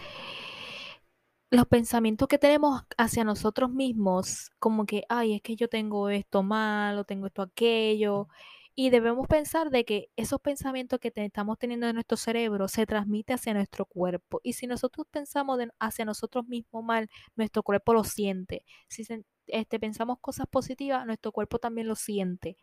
[1.52, 6.44] los pensamientos que tenemos hacia nosotros mismos, como que, ay, es que yo tengo esto
[6.44, 8.28] mal, o tengo esto aquello,
[8.76, 13.36] y debemos pensar de que esos pensamientos que estamos teniendo en nuestro cerebro se transmiten
[13.36, 14.42] hacia nuestro cuerpo.
[14.44, 18.66] Y si nosotros pensamos hacia nosotros mismos mal, nuestro cuerpo lo siente.
[18.90, 19.06] Si
[19.48, 22.58] este, pensamos cosas positivas, nuestro cuerpo también lo siente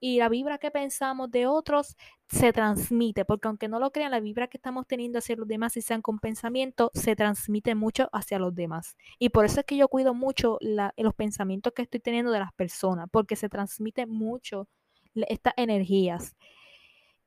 [0.00, 1.96] y la vibra que pensamos de otros
[2.28, 5.72] se transmite, porque aunque no lo crean, la vibra que estamos teniendo hacia los demás,
[5.72, 8.96] si sean con pensamiento, se transmite mucho hacia los demás.
[9.18, 12.52] Y por eso es que yo cuido mucho los pensamientos que estoy teniendo de las
[12.52, 14.68] personas, porque se transmite mucho
[15.14, 16.36] estas energías.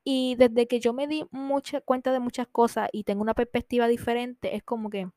[0.04, 3.88] Y desde que yo me di mucha cuenta de muchas cosas y tengo una perspectiva
[3.88, 5.08] diferente, es como que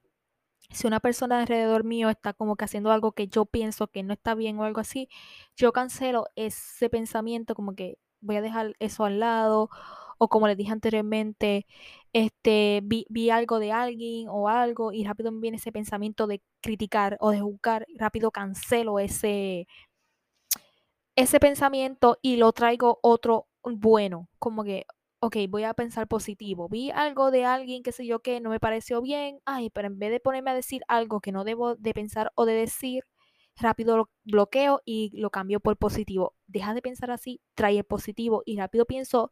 [0.71, 4.13] si una persona alrededor mío está como que haciendo algo que yo pienso que no
[4.13, 5.09] está bien o algo así,
[5.55, 9.69] yo cancelo ese pensamiento como que voy a dejar eso al lado
[10.17, 11.65] o como les dije anteriormente,
[12.13, 16.41] este vi, vi algo de alguien o algo y rápido me viene ese pensamiento de
[16.61, 19.67] criticar o de juzgar, rápido cancelo ese
[21.15, 24.85] ese pensamiento y lo traigo otro bueno, como que
[25.23, 26.67] ok, voy a pensar positivo.
[26.69, 29.39] Vi algo de alguien, qué sé yo, que no me pareció bien.
[29.45, 32.45] Ay, pero en vez de ponerme a decir algo que no debo de pensar o
[32.45, 33.05] de decir,
[33.55, 36.35] rápido lo bloqueo y lo cambio por positivo.
[36.47, 39.31] Deja de pensar así, trae el positivo y rápido pienso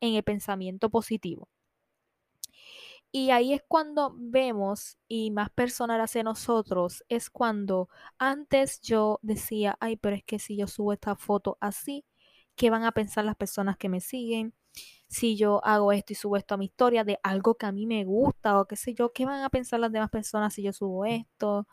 [0.00, 1.48] en el pensamiento positivo.
[3.10, 9.76] Y ahí es cuando vemos, y más personal hacia nosotros, es cuando antes yo decía,
[9.80, 12.04] ay, pero es que si yo subo esta foto así,
[12.56, 14.54] ¿qué van a pensar las personas que me siguen?
[15.12, 17.86] Si yo hago esto y subo esto a mi historia de algo que a mí
[17.86, 20.72] me gusta o qué sé yo, qué van a pensar las demás personas si yo
[20.72, 21.66] subo esto.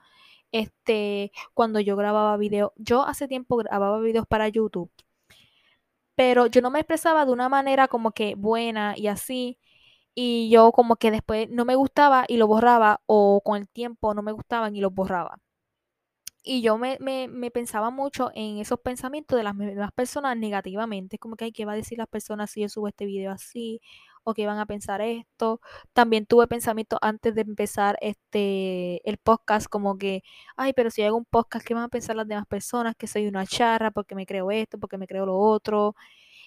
[0.51, 4.91] Este, cuando yo grababa videos, yo hace tiempo grababa videos para YouTube,
[6.15, 9.57] pero yo no me expresaba de una manera como que buena y así,
[10.15, 14.13] y yo como que después no me gustaba y lo borraba, o con el tiempo
[14.13, 15.39] no me gustaban y los borraba
[16.43, 16.97] y yo me,
[17.51, 21.73] pensaba mucho en esos pensamientos de las mismas personas negativamente, como que, hay ¿qué va
[21.73, 23.81] a decir las personas si yo subo este video así?
[24.23, 25.59] ¿O qué van a pensar esto?
[25.93, 30.23] También tuve pensamientos antes de empezar este, el podcast, como que,
[30.55, 32.95] ay, pero si hago un podcast, ¿qué van a pensar las demás personas?
[32.95, 35.95] Que soy una charra, porque me creo esto, porque me creo lo otro.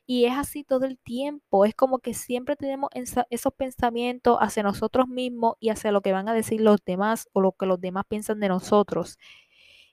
[0.07, 2.91] Y es así todo el tiempo, es como que siempre tenemos
[3.31, 7.41] esos pensamientos hacia nosotros mismos y hacia lo que van a decir los demás o
[7.41, 9.19] lo que los demás piensan de nosotros.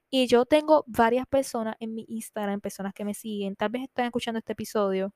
[0.09, 4.05] Y yo tengo varias personas en mi Instagram, personas que me siguen, tal vez están
[4.05, 5.13] escuchando este episodio,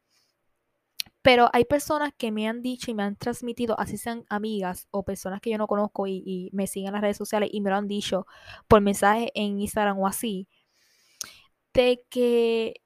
[1.21, 5.03] pero hay personas que me han dicho y me han transmitido, así sean amigas o
[5.03, 7.77] personas que yo no conozco y, me siguen en las redes sociales y me lo
[7.77, 8.27] han dicho
[8.67, 10.47] por mensaje en Instagram o así,
[11.73, 12.81] de que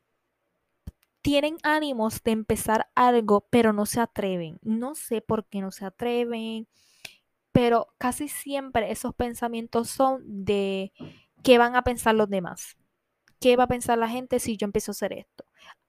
[1.22, 4.60] tienen ánimos de empezar algo, pero no se atreven.
[4.62, 6.68] No sé por qué no se atreven,
[7.52, 10.94] pero casi siempre esos pensamientos son de
[11.48, 12.76] ¿qué van a pensar los demás?
[13.40, 15.46] ¿Qué va a pensar la gente si yo empiezo a hacer esto?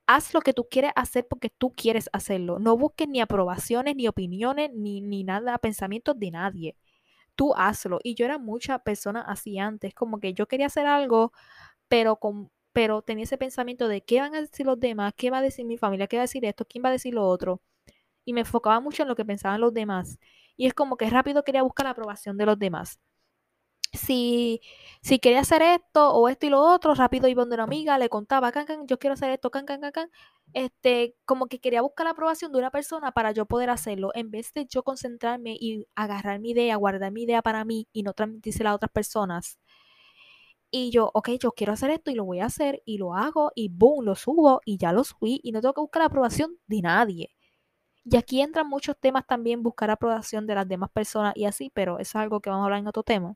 [0.07, 2.59] Haz lo que tú quieres hacer porque tú quieres hacerlo.
[2.59, 6.77] No busques ni aprobaciones, ni opiniones, ni, ni nada, pensamientos de nadie.
[7.35, 7.99] Tú hazlo.
[8.03, 11.33] Y yo era mucha persona así antes, como que yo quería hacer algo,
[11.89, 15.39] pero con, pero tenía ese pensamiento de qué van a decir los demás, qué va
[15.39, 17.61] a decir mi familia, qué va a decir esto, quién va a decir lo otro.
[18.25, 20.19] Y me enfocaba mucho en lo que pensaban los demás.
[20.57, 22.99] Y es como que rápido quería buscar la aprobación de los demás
[23.93, 24.61] si,
[25.01, 28.09] si quería hacer esto o esto y lo otro, rápido iba donde una amiga, le
[28.09, 30.11] contaba, can, can, yo quiero hacer esto, can, can, can, can.
[30.53, 34.31] Este, como que quería buscar la aprobación de una persona para yo poder hacerlo, en
[34.31, 38.13] vez de yo concentrarme y agarrar mi idea, guardar mi idea para mí y no
[38.13, 39.59] transmitírsela a otras personas.
[40.71, 43.51] Y yo, ok, yo quiero hacer esto y lo voy a hacer y lo hago
[43.55, 46.57] y boom, lo subo y ya lo subí y no tengo que buscar la aprobación
[46.67, 47.29] de nadie.
[48.09, 51.99] Y aquí entran muchos temas también, buscar aprobación de las demás personas y así, pero
[51.99, 53.35] eso es algo que vamos a hablar en otro tema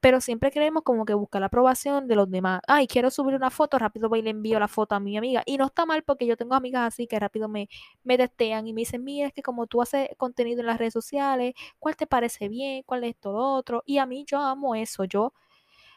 [0.00, 2.60] pero siempre queremos como que buscar la aprobación de los demás.
[2.66, 5.42] Ay, quiero subir una foto, rápido voy y le envío la foto a mi amiga.
[5.46, 7.68] Y no está mal porque yo tengo amigas así que rápido me,
[8.02, 10.92] me testean y me dicen, mira, es que como tú haces contenido en las redes
[10.92, 12.82] sociales, ¿cuál te parece bien?
[12.84, 13.82] ¿Cuál es todo otro?
[13.86, 15.04] Y a mí yo amo eso.
[15.04, 15.32] Yo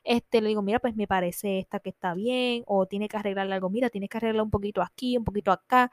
[0.03, 3.53] este, le digo, mira, pues me parece esta que está bien, o tiene que arreglarle
[3.55, 5.91] algo, mira, tiene que arreglar un poquito aquí, un poquito acá.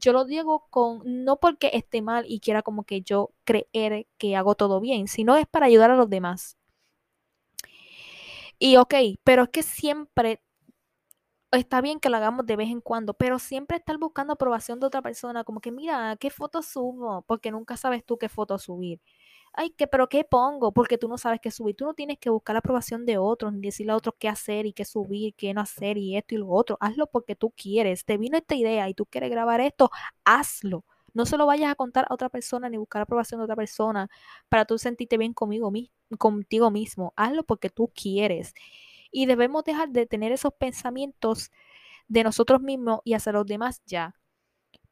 [0.00, 4.36] Yo lo digo con, no porque esté mal y quiera como que yo creer que
[4.36, 6.56] hago todo bien, sino es para ayudar a los demás.
[8.58, 8.94] Y ok,
[9.24, 10.42] pero es que siempre
[11.52, 14.86] está bien que lo hagamos de vez en cuando, pero siempre estar buscando aprobación de
[14.86, 17.22] otra persona, como que mira, ¿qué foto subo?
[17.26, 19.00] Porque nunca sabes tú qué foto subir.
[19.52, 20.72] Ay, que, pero ¿qué pongo?
[20.72, 21.74] Porque tú no sabes qué subir.
[21.76, 24.64] Tú no tienes que buscar la aprobación de otros, ni decirle a otros qué hacer
[24.66, 26.78] y qué subir, qué no hacer y esto y lo otro.
[26.80, 28.04] Hazlo porque tú quieres.
[28.04, 29.90] Te vino esta idea y tú quieres grabar esto,
[30.24, 30.84] hazlo.
[31.12, 34.08] No se lo vayas a contar a otra persona ni buscar aprobación de otra persona
[34.48, 35.72] para tú sentirte bien conmigo,
[36.18, 37.12] contigo mismo.
[37.16, 38.54] Hazlo porque tú quieres.
[39.10, 41.50] Y debemos dejar de tener esos pensamientos
[42.08, 44.19] de nosotros mismos y hacia los demás ya.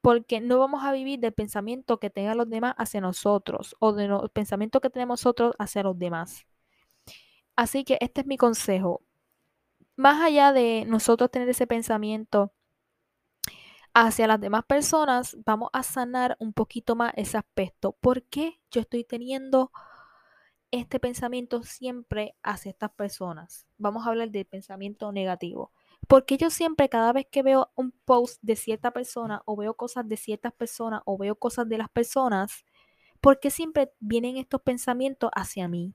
[0.00, 4.12] Porque no vamos a vivir del pensamiento que tengan los demás hacia nosotros o del
[4.32, 6.46] pensamiento que tenemos nosotros hacia los demás.
[7.56, 9.02] Así que este es mi consejo.
[9.96, 12.52] Más allá de nosotros tener ese pensamiento
[13.94, 17.96] hacia las demás personas, vamos a sanar un poquito más ese aspecto.
[18.00, 19.72] ¿Por qué yo estoy teniendo
[20.70, 23.66] este pensamiento siempre hacia estas personas?
[23.76, 25.72] Vamos a hablar del pensamiento negativo.
[26.08, 30.08] Porque yo siempre, cada vez que veo un post de cierta persona o veo cosas
[30.08, 32.64] de ciertas personas o veo cosas de las personas,
[33.20, 35.94] ¿por qué siempre vienen estos pensamientos hacia mí?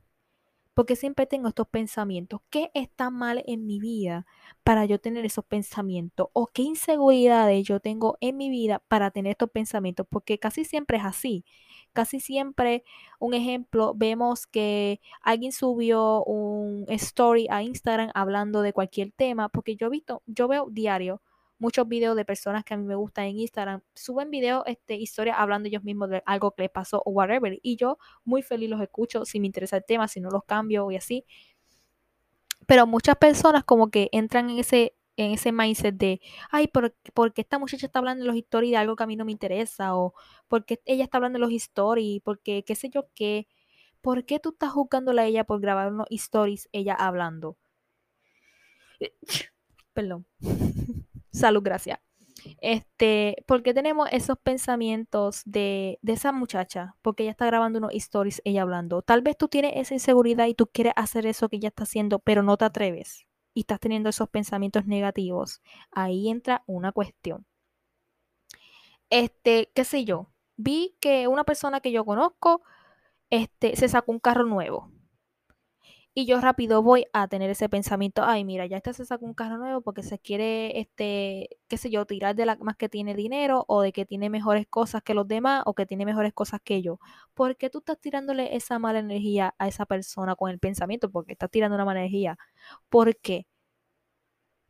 [0.74, 2.42] Porque siempre tengo estos pensamientos.
[2.50, 4.26] ¿Qué está mal en mi vida
[4.64, 6.28] para yo tener esos pensamientos?
[6.34, 10.08] ¿O qué inseguridades yo tengo en mi vida para tener estos pensamientos?
[10.10, 11.46] Porque casi siempre es así.
[11.94, 12.84] Casi siempre,
[13.20, 19.76] un ejemplo, vemos que alguien subió un story a Instagram hablando de cualquier tema, porque
[19.76, 21.22] yo he visto, yo veo diario
[21.58, 25.38] muchos videos de personas que a mí me gustan en Instagram, suben videos, este, historias
[25.39, 27.60] hablando ellos mismos de algo que les pasó o whatever.
[27.62, 30.91] Y yo muy feliz los escucho si me interesa el tema, si no los cambio
[30.91, 31.26] y así.
[32.68, 37.60] Pero muchas personas como que entran en ese, en ese mindset de, ay, porque esta
[37.60, 39.95] muchacha está hablando de los stories de algo que a mí no me interesa?
[39.95, 40.14] O
[40.47, 43.47] porque ella está hablando de los stories, porque qué sé yo qué.
[44.01, 47.58] ¿Por qué tú estás juzgándola a ella por grabar unos stories ella hablando?
[49.93, 50.26] Perdón.
[51.34, 52.00] Salud, gracias.
[52.62, 56.96] Este, ¿por qué tenemos esos pensamientos de, de, esa muchacha?
[57.02, 59.02] Porque ella está grabando unos stories, ella hablando.
[59.02, 62.20] Tal vez tú tienes esa inseguridad y tú quieres hacer eso que ella está haciendo,
[62.20, 65.62] pero no te atreves y estás teniendo esos pensamientos negativos.
[65.92, 67.46] Ahí entra una cuestión.
[69.10, 72.64] Este, qué sé yo, vi que una persona que yo conozco,
[73.30, 74.93] este, se sacó un carro nuevo.
[76.16, 79.34] Y yo rápido voy a tener ese pensamiento, ay, mira, ya este se sacó un
[79.34, 83.16] carro nuevo porque se quiere, este, qué sé yo, tirar de la más que tiene
[83.16, 86.61] dinero o de que tiene mejores cosas que los demás o que tiene mejores cosas
[86.64, 86.99] que yo.
[87.34, 91.09] ¿Por qué tú estás tirándole esa mala energía a esa persona con el pensamiento?
[91.09, 92.38] Porque estás tirando una mala energía.
[92.89, 93.47] ¿Por qué?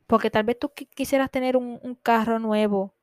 [0.06, 2.94] Porque tal vez tú quisieras tener un, un carro nuevo,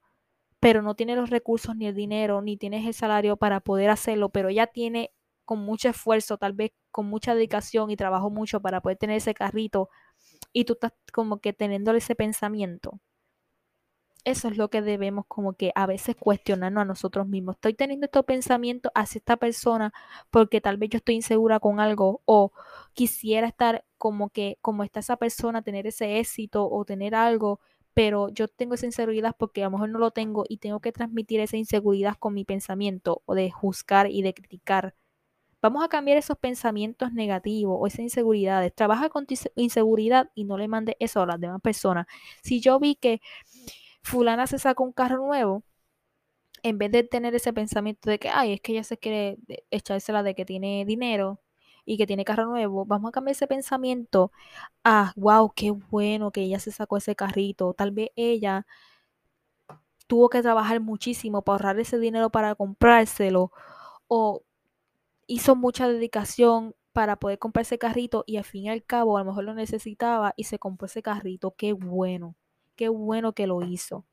[0.59, 4.29] pero no tienes los recursos ni el dinero, ni tienes el salario para poder hacerlo,
[4.29, 5.11] pero ella tiene
[5.45, 9.33] con mucho esfuerzo, tal vez con mucha dedicación y trabajo mucho para poder tener ese
[9.33, 9.89] carrito
[10.53, 12.99] y tú estás como que teniendo ese pensamiento.
[14.23, 17.55] Eso es lo que debemos como que a veces cuestionarnos a nosotros mismos.
[17.55, 19.93] Estoy teniendo estos pensamientos hacia esta persona
[20.29, 22.51] porque tal vez yo estoy insegura con algo o
[22.93, 27.61] quisiera estar como que como está esa persona, tener ese éxito o tener algo,
[27.95, 30.91] pero yo tengo esa inseguridad porque a lo mejor no lo tengo y tengo que
[30.91, 34.93] transmitir esa inseguridad con mi pensamiento o de juzgar y de criticar
[35.61, 38.73] Vamos a cambiar esos pensamientos negativos o esas inseguridades.
[38.73, 42.07] Trabaja con tu inseguridad y no le mande eso a las demás personas.
[42.43, 43.21] Si yo vi que
[44.03, 45.63] fulana se sacó un carro nuevo,
[46.63, 49.37] en vez de tener ese pensamiento de que, ay, es que ella se quiere
[49.71, 51.39] echársela de que tiene dinero
[51.85, 54.31] y que tiene carro nuevo, vamos a cambiar ese pensamiento
[54.83, 57.73] a, wow, qué bueno que ella se sacó ese carrito.
[57.73, 58.65] Tal vez ella
[60.07, 63.51] tuvo que trabajar muchísimo para ahorrar ese dinero para comprárselo
[64.07, 64.43] o
[65.31, 69.21] hizo mucha dedicación para poder comprar ese carrito y al fin y al cabo a
[69.21, 71.55] lo mejor lo necesitaba y se compró ese carrito.
[71.57, 72.35] Qué bueno,
[72.75, 74.05] qué bueno que lo hizo.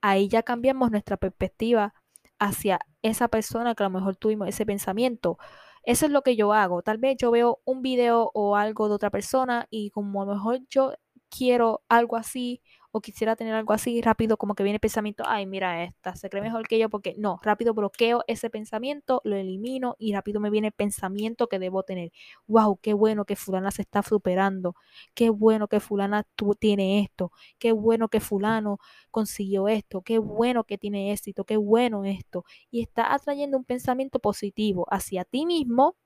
[0.00, 1.94] Ahí ya cambiamos nuestra perspectiva
[2.40, 5.38] hacia esa persona que a lo mejor tuvimos ese pensamiento.
[5.84, 6.82] Eso es lo que yo hago.
[6.82, 10.34] Tal vez yo veo un video o algo de otra persona y como a lo
[10.34, 10.94] mejor yo
[11.30, 12.60] quiero algo así
[12.96, 16.30] o quisiera tener algo así, rápido como que viene el pensamiento, ay, mira esta, se
[16.30, 20.48] cree mejor que yo porque no, rápido bloqueo ese pensamiento, lo elimino y rápido me
[20.48, 22.10] viene el pensamiento que debo tener.
[22.46, 24.76] Wow, qué bueno que fulana se está superando,
[25.12, 28.78] qué bueno que fulana tú, tiene esto, qué bueno que fulano
[29.10, 32.44] consiguió esto, qué bueno que tiene éxito, qué bueno esto.
[32.70, 35.96] Y está atrayendo un pensamiento positivo hacia ti mismo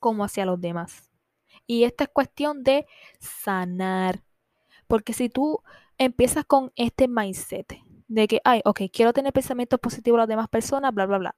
[0.00, 1.12] como hacia los demás.
[1.66, 2.86] Y esta es cuestión de
[3.20, 4.24] sanar
[4.86, 5.60] porque si tú
[5.98, 7.78] empiezas con este mindset
[8.08, 11.36] de que, ay, ok, quiero tener pensamientos positivos a las demás personas, bla, bla, bla.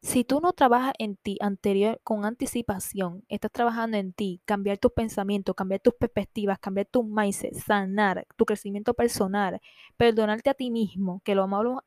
[0.00, 4.92] Si tú no trabajas en ti anterior con anticipación, estás trabajando en ti, cambiar tus
[4.92, 9.60] pensamientos, cambiar tus perspectivas, cambiar tu mindset, sanar tu crecimiento personal,
[9.96, 11.82] perdonarte a ti mismo, que lo hemos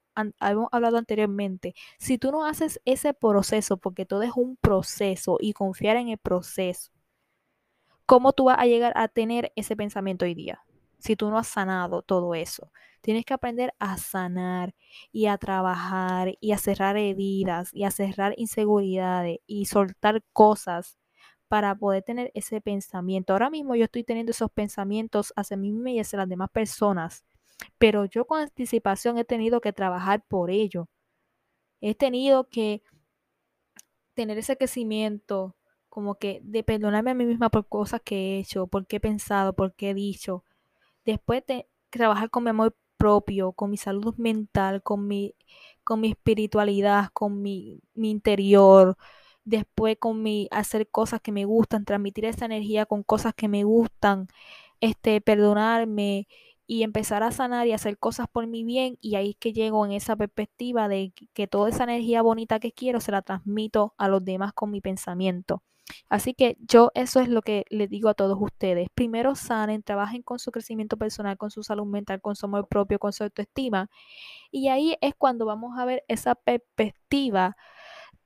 [0.71, 1.73] hablado anteriormente.
[1.99, 6.17] Si tú no haces ese proceso, porque todo es un proceso y confiar en el
[6.17, 6.91] proceso,
[8.05, 10.61] ¿cómo tú vas a llegar a tener ese pensamiento hoy día?
[11.01, 12.71] Si tú no has sanado todo eso.
[13.01, 14.75] Tienes que aprender a sanar
[15.11, 20.97] y a trabajar y a cerrar heridas y a cerrar inseguridades y soltar cosas
[21.47, 23.33] para poder tener ese pensamiento.
[23.33, 27.25] Ahora mismo yo estoy teniendo esos pensamientos hacia mí misma y hacia las demás personas,
[27.77, 30.87] pero yo con anticipación he tenido que trabajar por ello.
[31.81, 32.83] He tenido que
[34.13, 35.55] tener ese crecimiento,
[35.89, 38.99] como que de perdonarme a mí misma por cosas que he hecho, por qué he
[38.99, 40.45] pensado, por qué he dicho.
[41.05, 45.35] Después de trabajar con mi amor propio, con mi salud mental, con mi,
[45.83, 48.97] con mi espiritualidad, con mi, mi interior,
[49.43, 53.63] después con mi hacer cosas que me gustan, transmitir esa energía con cosas que me
[53.63, 54.27] gustan,
[54.81, 56.27] este, perdonarme
[56.67, 59.85] y empezar a sanar y hacer cosas por mi bien y ahí es que llego
[59.85, 64.07] en esa perspectiva de que toda esa energía bonita que quiero se la transmito a
[64.09, 65.63] los demás con mi pensamiento.
[66.09, 68.87] Así que yo eso es lo que les digo a todos ustedes.
[68.93, 72.99] Primero sanen, trabajen con su crecimiento personal, con su salud mental, con su amor propio,
[72.99, 73.89] con su autoestima.
[74.51, 77.57] Y ahí es cuando vamos a ver esa perspectiva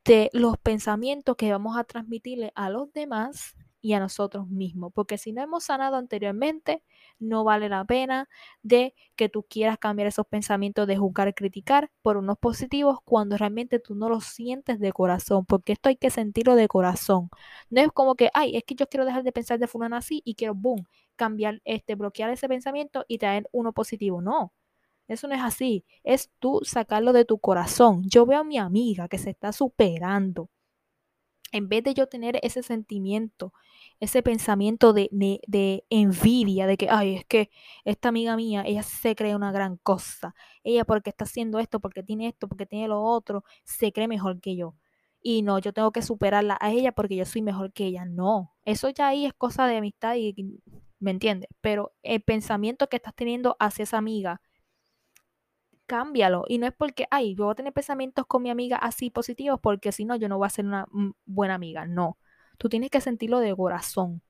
[0.05, 4.91] de los pensamientos que vamos a transmitirle a los demás y a nosotros mismos.
[4.93, 6.83] Porque si no hemos sanado anteriormente,
[7.19, 8.27] no vale la pena
[8.63, 13.37] de que tú quieras cambiar esos pensamientos de juzgar y criticar por unos positivos cuando
[13.37, 15.45] realmente tú no los sientes de corazón.
[15.45, 17.29] Porque esto hay que sentirlo de corazón.
[17.69, 20.21] No es como que, ay, es que yo quiero dejar de pensar de fulano así
[20.25, 24.21] y quiero, boom, cambiar, este, bloquear ese pensamiento y traer uno positivo.
[24.21, 24.53] No.
[25.07, 25.85] Eso no es así.
[26.03, 28.03] Es tú sacarlo de tu corazón.
[28.07, 30.49] Yo veo a mi amiga que se está superando.
[31.51, 33.53] En vez de yo tener ese sentimiento,
[33.99, 37.49] ese pensamiento de, de, envidia, de que, ay, es que
[37.85, 40.35] esta amiga mía, ella se cree una gran cosa.
[40.63, 44.41] Ella porque está haciendo esto, porque tiene esto, porque tiene lo otro, se cree mejor
[44.41, 44.75] que yo.
[45.21, 48.05] Y no, yo tengo que superarla a ella porque yo soy mejor que ella.
[48.05, 50.35] No, eso ya ahí es cosa de amistad y,
[50.99, 51.49] ¿me entiendes?
[51.61, 54.41] Pero el pensamiento que estás teniendo hacia esa amiga,
[55.85, 56.45] cámbialo.
[56.47, 59.59] Y no es porque, ay, yo voy a tener pensamientos con mi amiga así positivos
[59.61, 61.85] porque si no, yo no voy a ser una mm, buena amiga.
[61.85, 62.17] No,
[62.57, 64.21] tú tienes que sentirlo de corazón.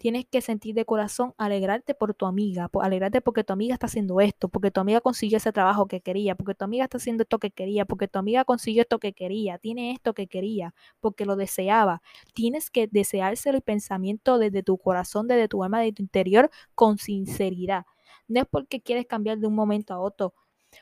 [0.00, 4.18] Tienes que sentir de corazón alegrarte por tu amiga, alegrarte porque tu amiga está haciendo
[4.22, 7.38] esto, porque tu amiga consiguió ese trabajo que quería, porque tu amiga está haciendo esto
[7.38, 11.36] que quería, porque tu amiga consiguió esto que quería, tiene esto que quería, porque lo
[11.36, 12.00] deseaba.
[12.32, 16.96] Tienes que deseárselo y pensamiento desde tu corazón, desde tu alma, desde tu interior, con
[16.96, 17.84] sinceridad.
[18.26, 20.32] No es porque quieres cambiar de un momento a otro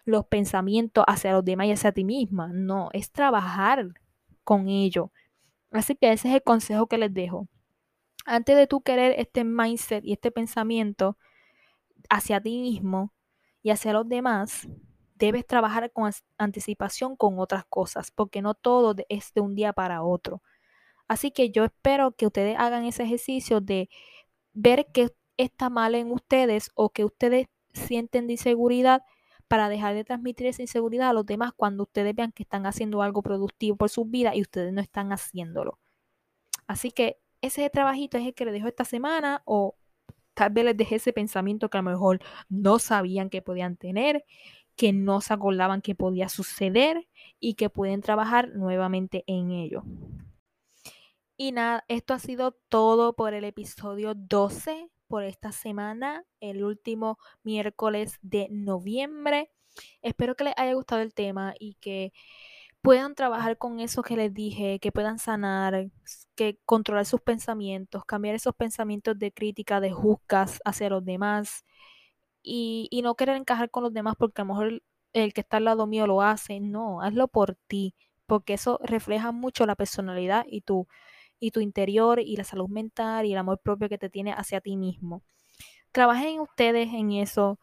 [0.05, 2.51] los pensamientos hacia los demás y hacia ti misma.
[2.53, 3.89] No, es trabajar
[4.45, 5.13] con ello.
[5.71, 7.49] Así que ese es el consejo que les dejo.
[8.25, 11.17] Antes de tú querer este mindset y este pensamiento
[12.11, 13.13] hacia ti mismo
[13.63, 14.69] y hacia los demás,
[15.15, 20.03] debes trabajar con anticipación con otras cosas, porque no todo es de un día para
[20.03, 20.43] otro.
[21.09, 23.89] Así que yo espero que ustedes hagan ese ejercicio de
[24.53, 29.03] ver qué está mal en ustedes o que ustedes sienten de inseguridad
[29.49, 33.03] para dejar de transmitir esa inseguridad a los demás cuando ustedes vean que están haciendo
[33.03, 35.79] algo productivo por sus vidas y ustedes no están haciéndolo.
[36.67, 39.77] Así que ese trabajito es el que les dejo esta semana o
[40.35, 44.25] tal vez les dejé ese pensamiento que a lo mejor no sabían que podían tener,
[44.77, 47.09] que no se acordaban que podía suceder
[47.41, 49.83] y que pueden trabajar nuevamente en ello.
[51.37, 57.19] Y nada, esto ha sido todo por el episodio 12 por esta semana, el último
[57.43, 59.51] miércoles de noviembre.
[60.03, 62.13] Espero que les haya gustado el tema y que
[62.83, 65.91] puedan trabajar con eso que les dije, que puedan sanar,
[66.37, 71.65] que controlar sus pensamientos, cambiar esos pensamientos de crítica, de juzgas hacia los demás
[72.43, 74.83] y, y no querer encajar con los demás porque a lo mejor
[75.13, 76.61] el que está al lado mío lo hace.
[76.61, 77.95] No, hazlo por ti,
[78.27, 80.87] porque eso refleja mucho la personalidad y tu
[81.41, 84.61] y tu interior y la salud mental y el amor propio que te tiene hacia
[84.61, 85.23] ti mismo.
[85.93, 87.59] Trabajen ustedes en eso.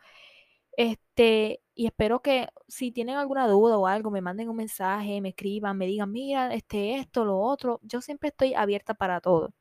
[0.78, 5.30] Este, y espero que si tienen alguna duda o algo, me manden un mensaje, me
[5.30, 7.80] escriban, me digan, mira, este, esto, lo otro.
[7.84, 9.54] Yo siempre estoy abierta para todo.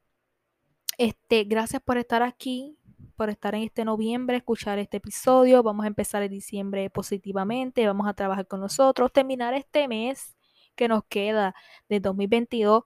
[0.99, 2.79] Este, gracias por estar aquí,
[3.17, 5.63] por estar en este noviembre, escuchar este episodio.
[5.63, 10.37] Vamos a empezar el diciembre positivamente, vamos a trabajar con nosotros, terminar este mes
[10.77, 11.55] que nos queda
[11.89, 12.85] de 2022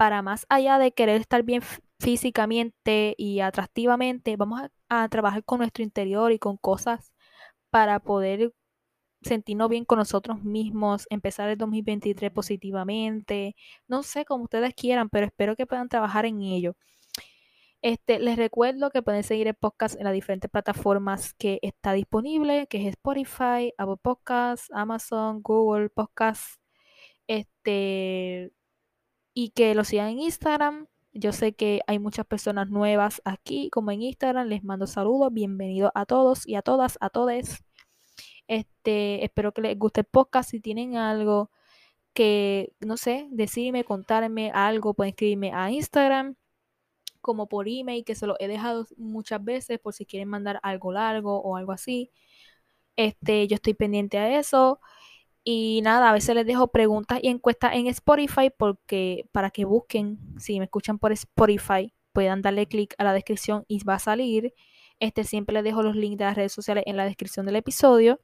[0.00, 1.60] para más allá de querer estar bien
[2.00, 7.12] físicamente y atractivamente, vamos a, trabajar con nuestro interior y con cosas
[7.68, 8.54] para poder
[9.22, 13.56] sentirnos bien con nosotros mismos, empezar el 2023 positivamente,
[13.88, 16.76] no sé, como ustedes quieran, pero espero que puedan trabajar en ello.
[17.82, 22.66] Este, les recuerdo que pueden seguir el podcast en las diferentes plataformas que está disponible,
[22.68, 26.58] que es Spotify, Apple Podcasts, Amazon, Google Podcasts,
[27.26, 28.52] este,
[29.42, 33.90] y que lo sigan en Instagram, Yo sé que hay muchas personas nuevas aquí, como
[33.90, 34.46] en Instagram.
[34.48, 35.32] Les mando saludos.
[35.32, 37.64] Bienvenidos a todos y a todas, a todes.
[38.48, 40.50] Este, espero que les guste el podcast.
[40.50, 41.50] Si tienen algo
[42.12, 46.36] que, no sé, decirme, contarme algo, pueden escribirme a Instagram
[47.22, 50.92] como por email, que se lo he dejado muchas veces por si quieren mandar algo
[50.92, 52.12] largo o algo así.
[52.96, 54.80] Este, yo estoy pendiente a eso.
[55.42, 60.18] Y nada, a veces les dejo preguntas y encuestas en Spotify porque para que busquen,
[60.38, 64.52] si me escuchan por Spotify, puedan darle clic a la descripción y va a salir.
[64.98, 68.20] Este siempre les dejo los links de las redes sociales en la descripción del episodio.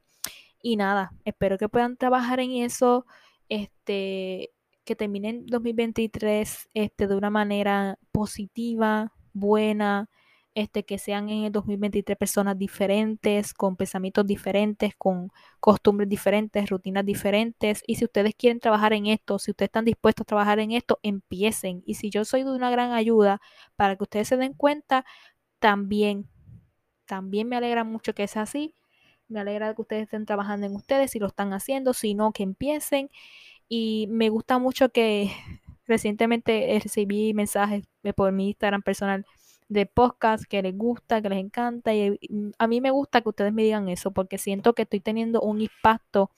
[0.63, 3.07] Y nada, espero que puedan trabajar en eso.
[3.49, 4.51] Este,
[4.85, 10.09] que terminen 2023 este, de una manera positiva, buena,
[10.57, 15.31] este, que sean en el 2023 personas diferentes, con pensamientos diferentes, con
[15.61, 17.83] costumbres diferentes, rutinas diferentes.
[17.87, 20.99] Y si ustedes quieren trabajar en esto, si ustedes están dispuestos a trabajar en esto,
[21.03, 21.83] empiecen.
[21.85, 23.39] Y si yo soy de una gran ayuda
[23.77, 25.05] para que ustedes se den cuenta,
[25.59, 26.27] también,
[27.05, 28.75] también me alegra mucho que sea así.
[29.29, 32.45] Me alegra que ustedes estén trabajando en ustedes, si lo están haciendo, si no, que
[32.45, 33.11] empiecen.
[33.69, 35.31] Y me gusta mucho que
[35.87, 37.85] recientemente recibí mensajes
[38.17, 39.27] por mi Instagram personal
[39.69, 41.95] de podcast que les gusta, que les encanta.
[41.95, 42.19] Y
[42.59, 45.61] a mí me gusta que ustedes me digan eso porque siento que estoy teniendo un
[45.61, 46.31] impacto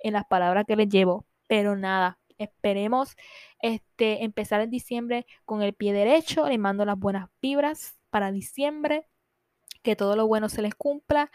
[0.00, 1.26] en las palabras que les llevo.
[1.48, 3.16] Pero nada, esperemos
[3.60, 6.48] este, empezar en diciembre con el pie derecho.
[6.48, 9.08] Les mando las buenas vibras para diciembre
[9.82, 11.30] que todo lo bueno se les cumpla.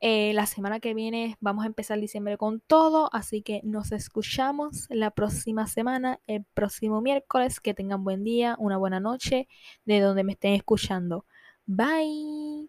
[0.00, 4.86] Eh, la semana que viene vamos a empezar diciembre con todo, así que nos escuchamos
[4.90, 7.60] la próxima semana, el próximo miércoles.
[7.60, 9.48] Que tengan buen día, una buena noche,
[9.84, 11.24] de donde me estén escuchando.
[11.66, 12.68] Bye.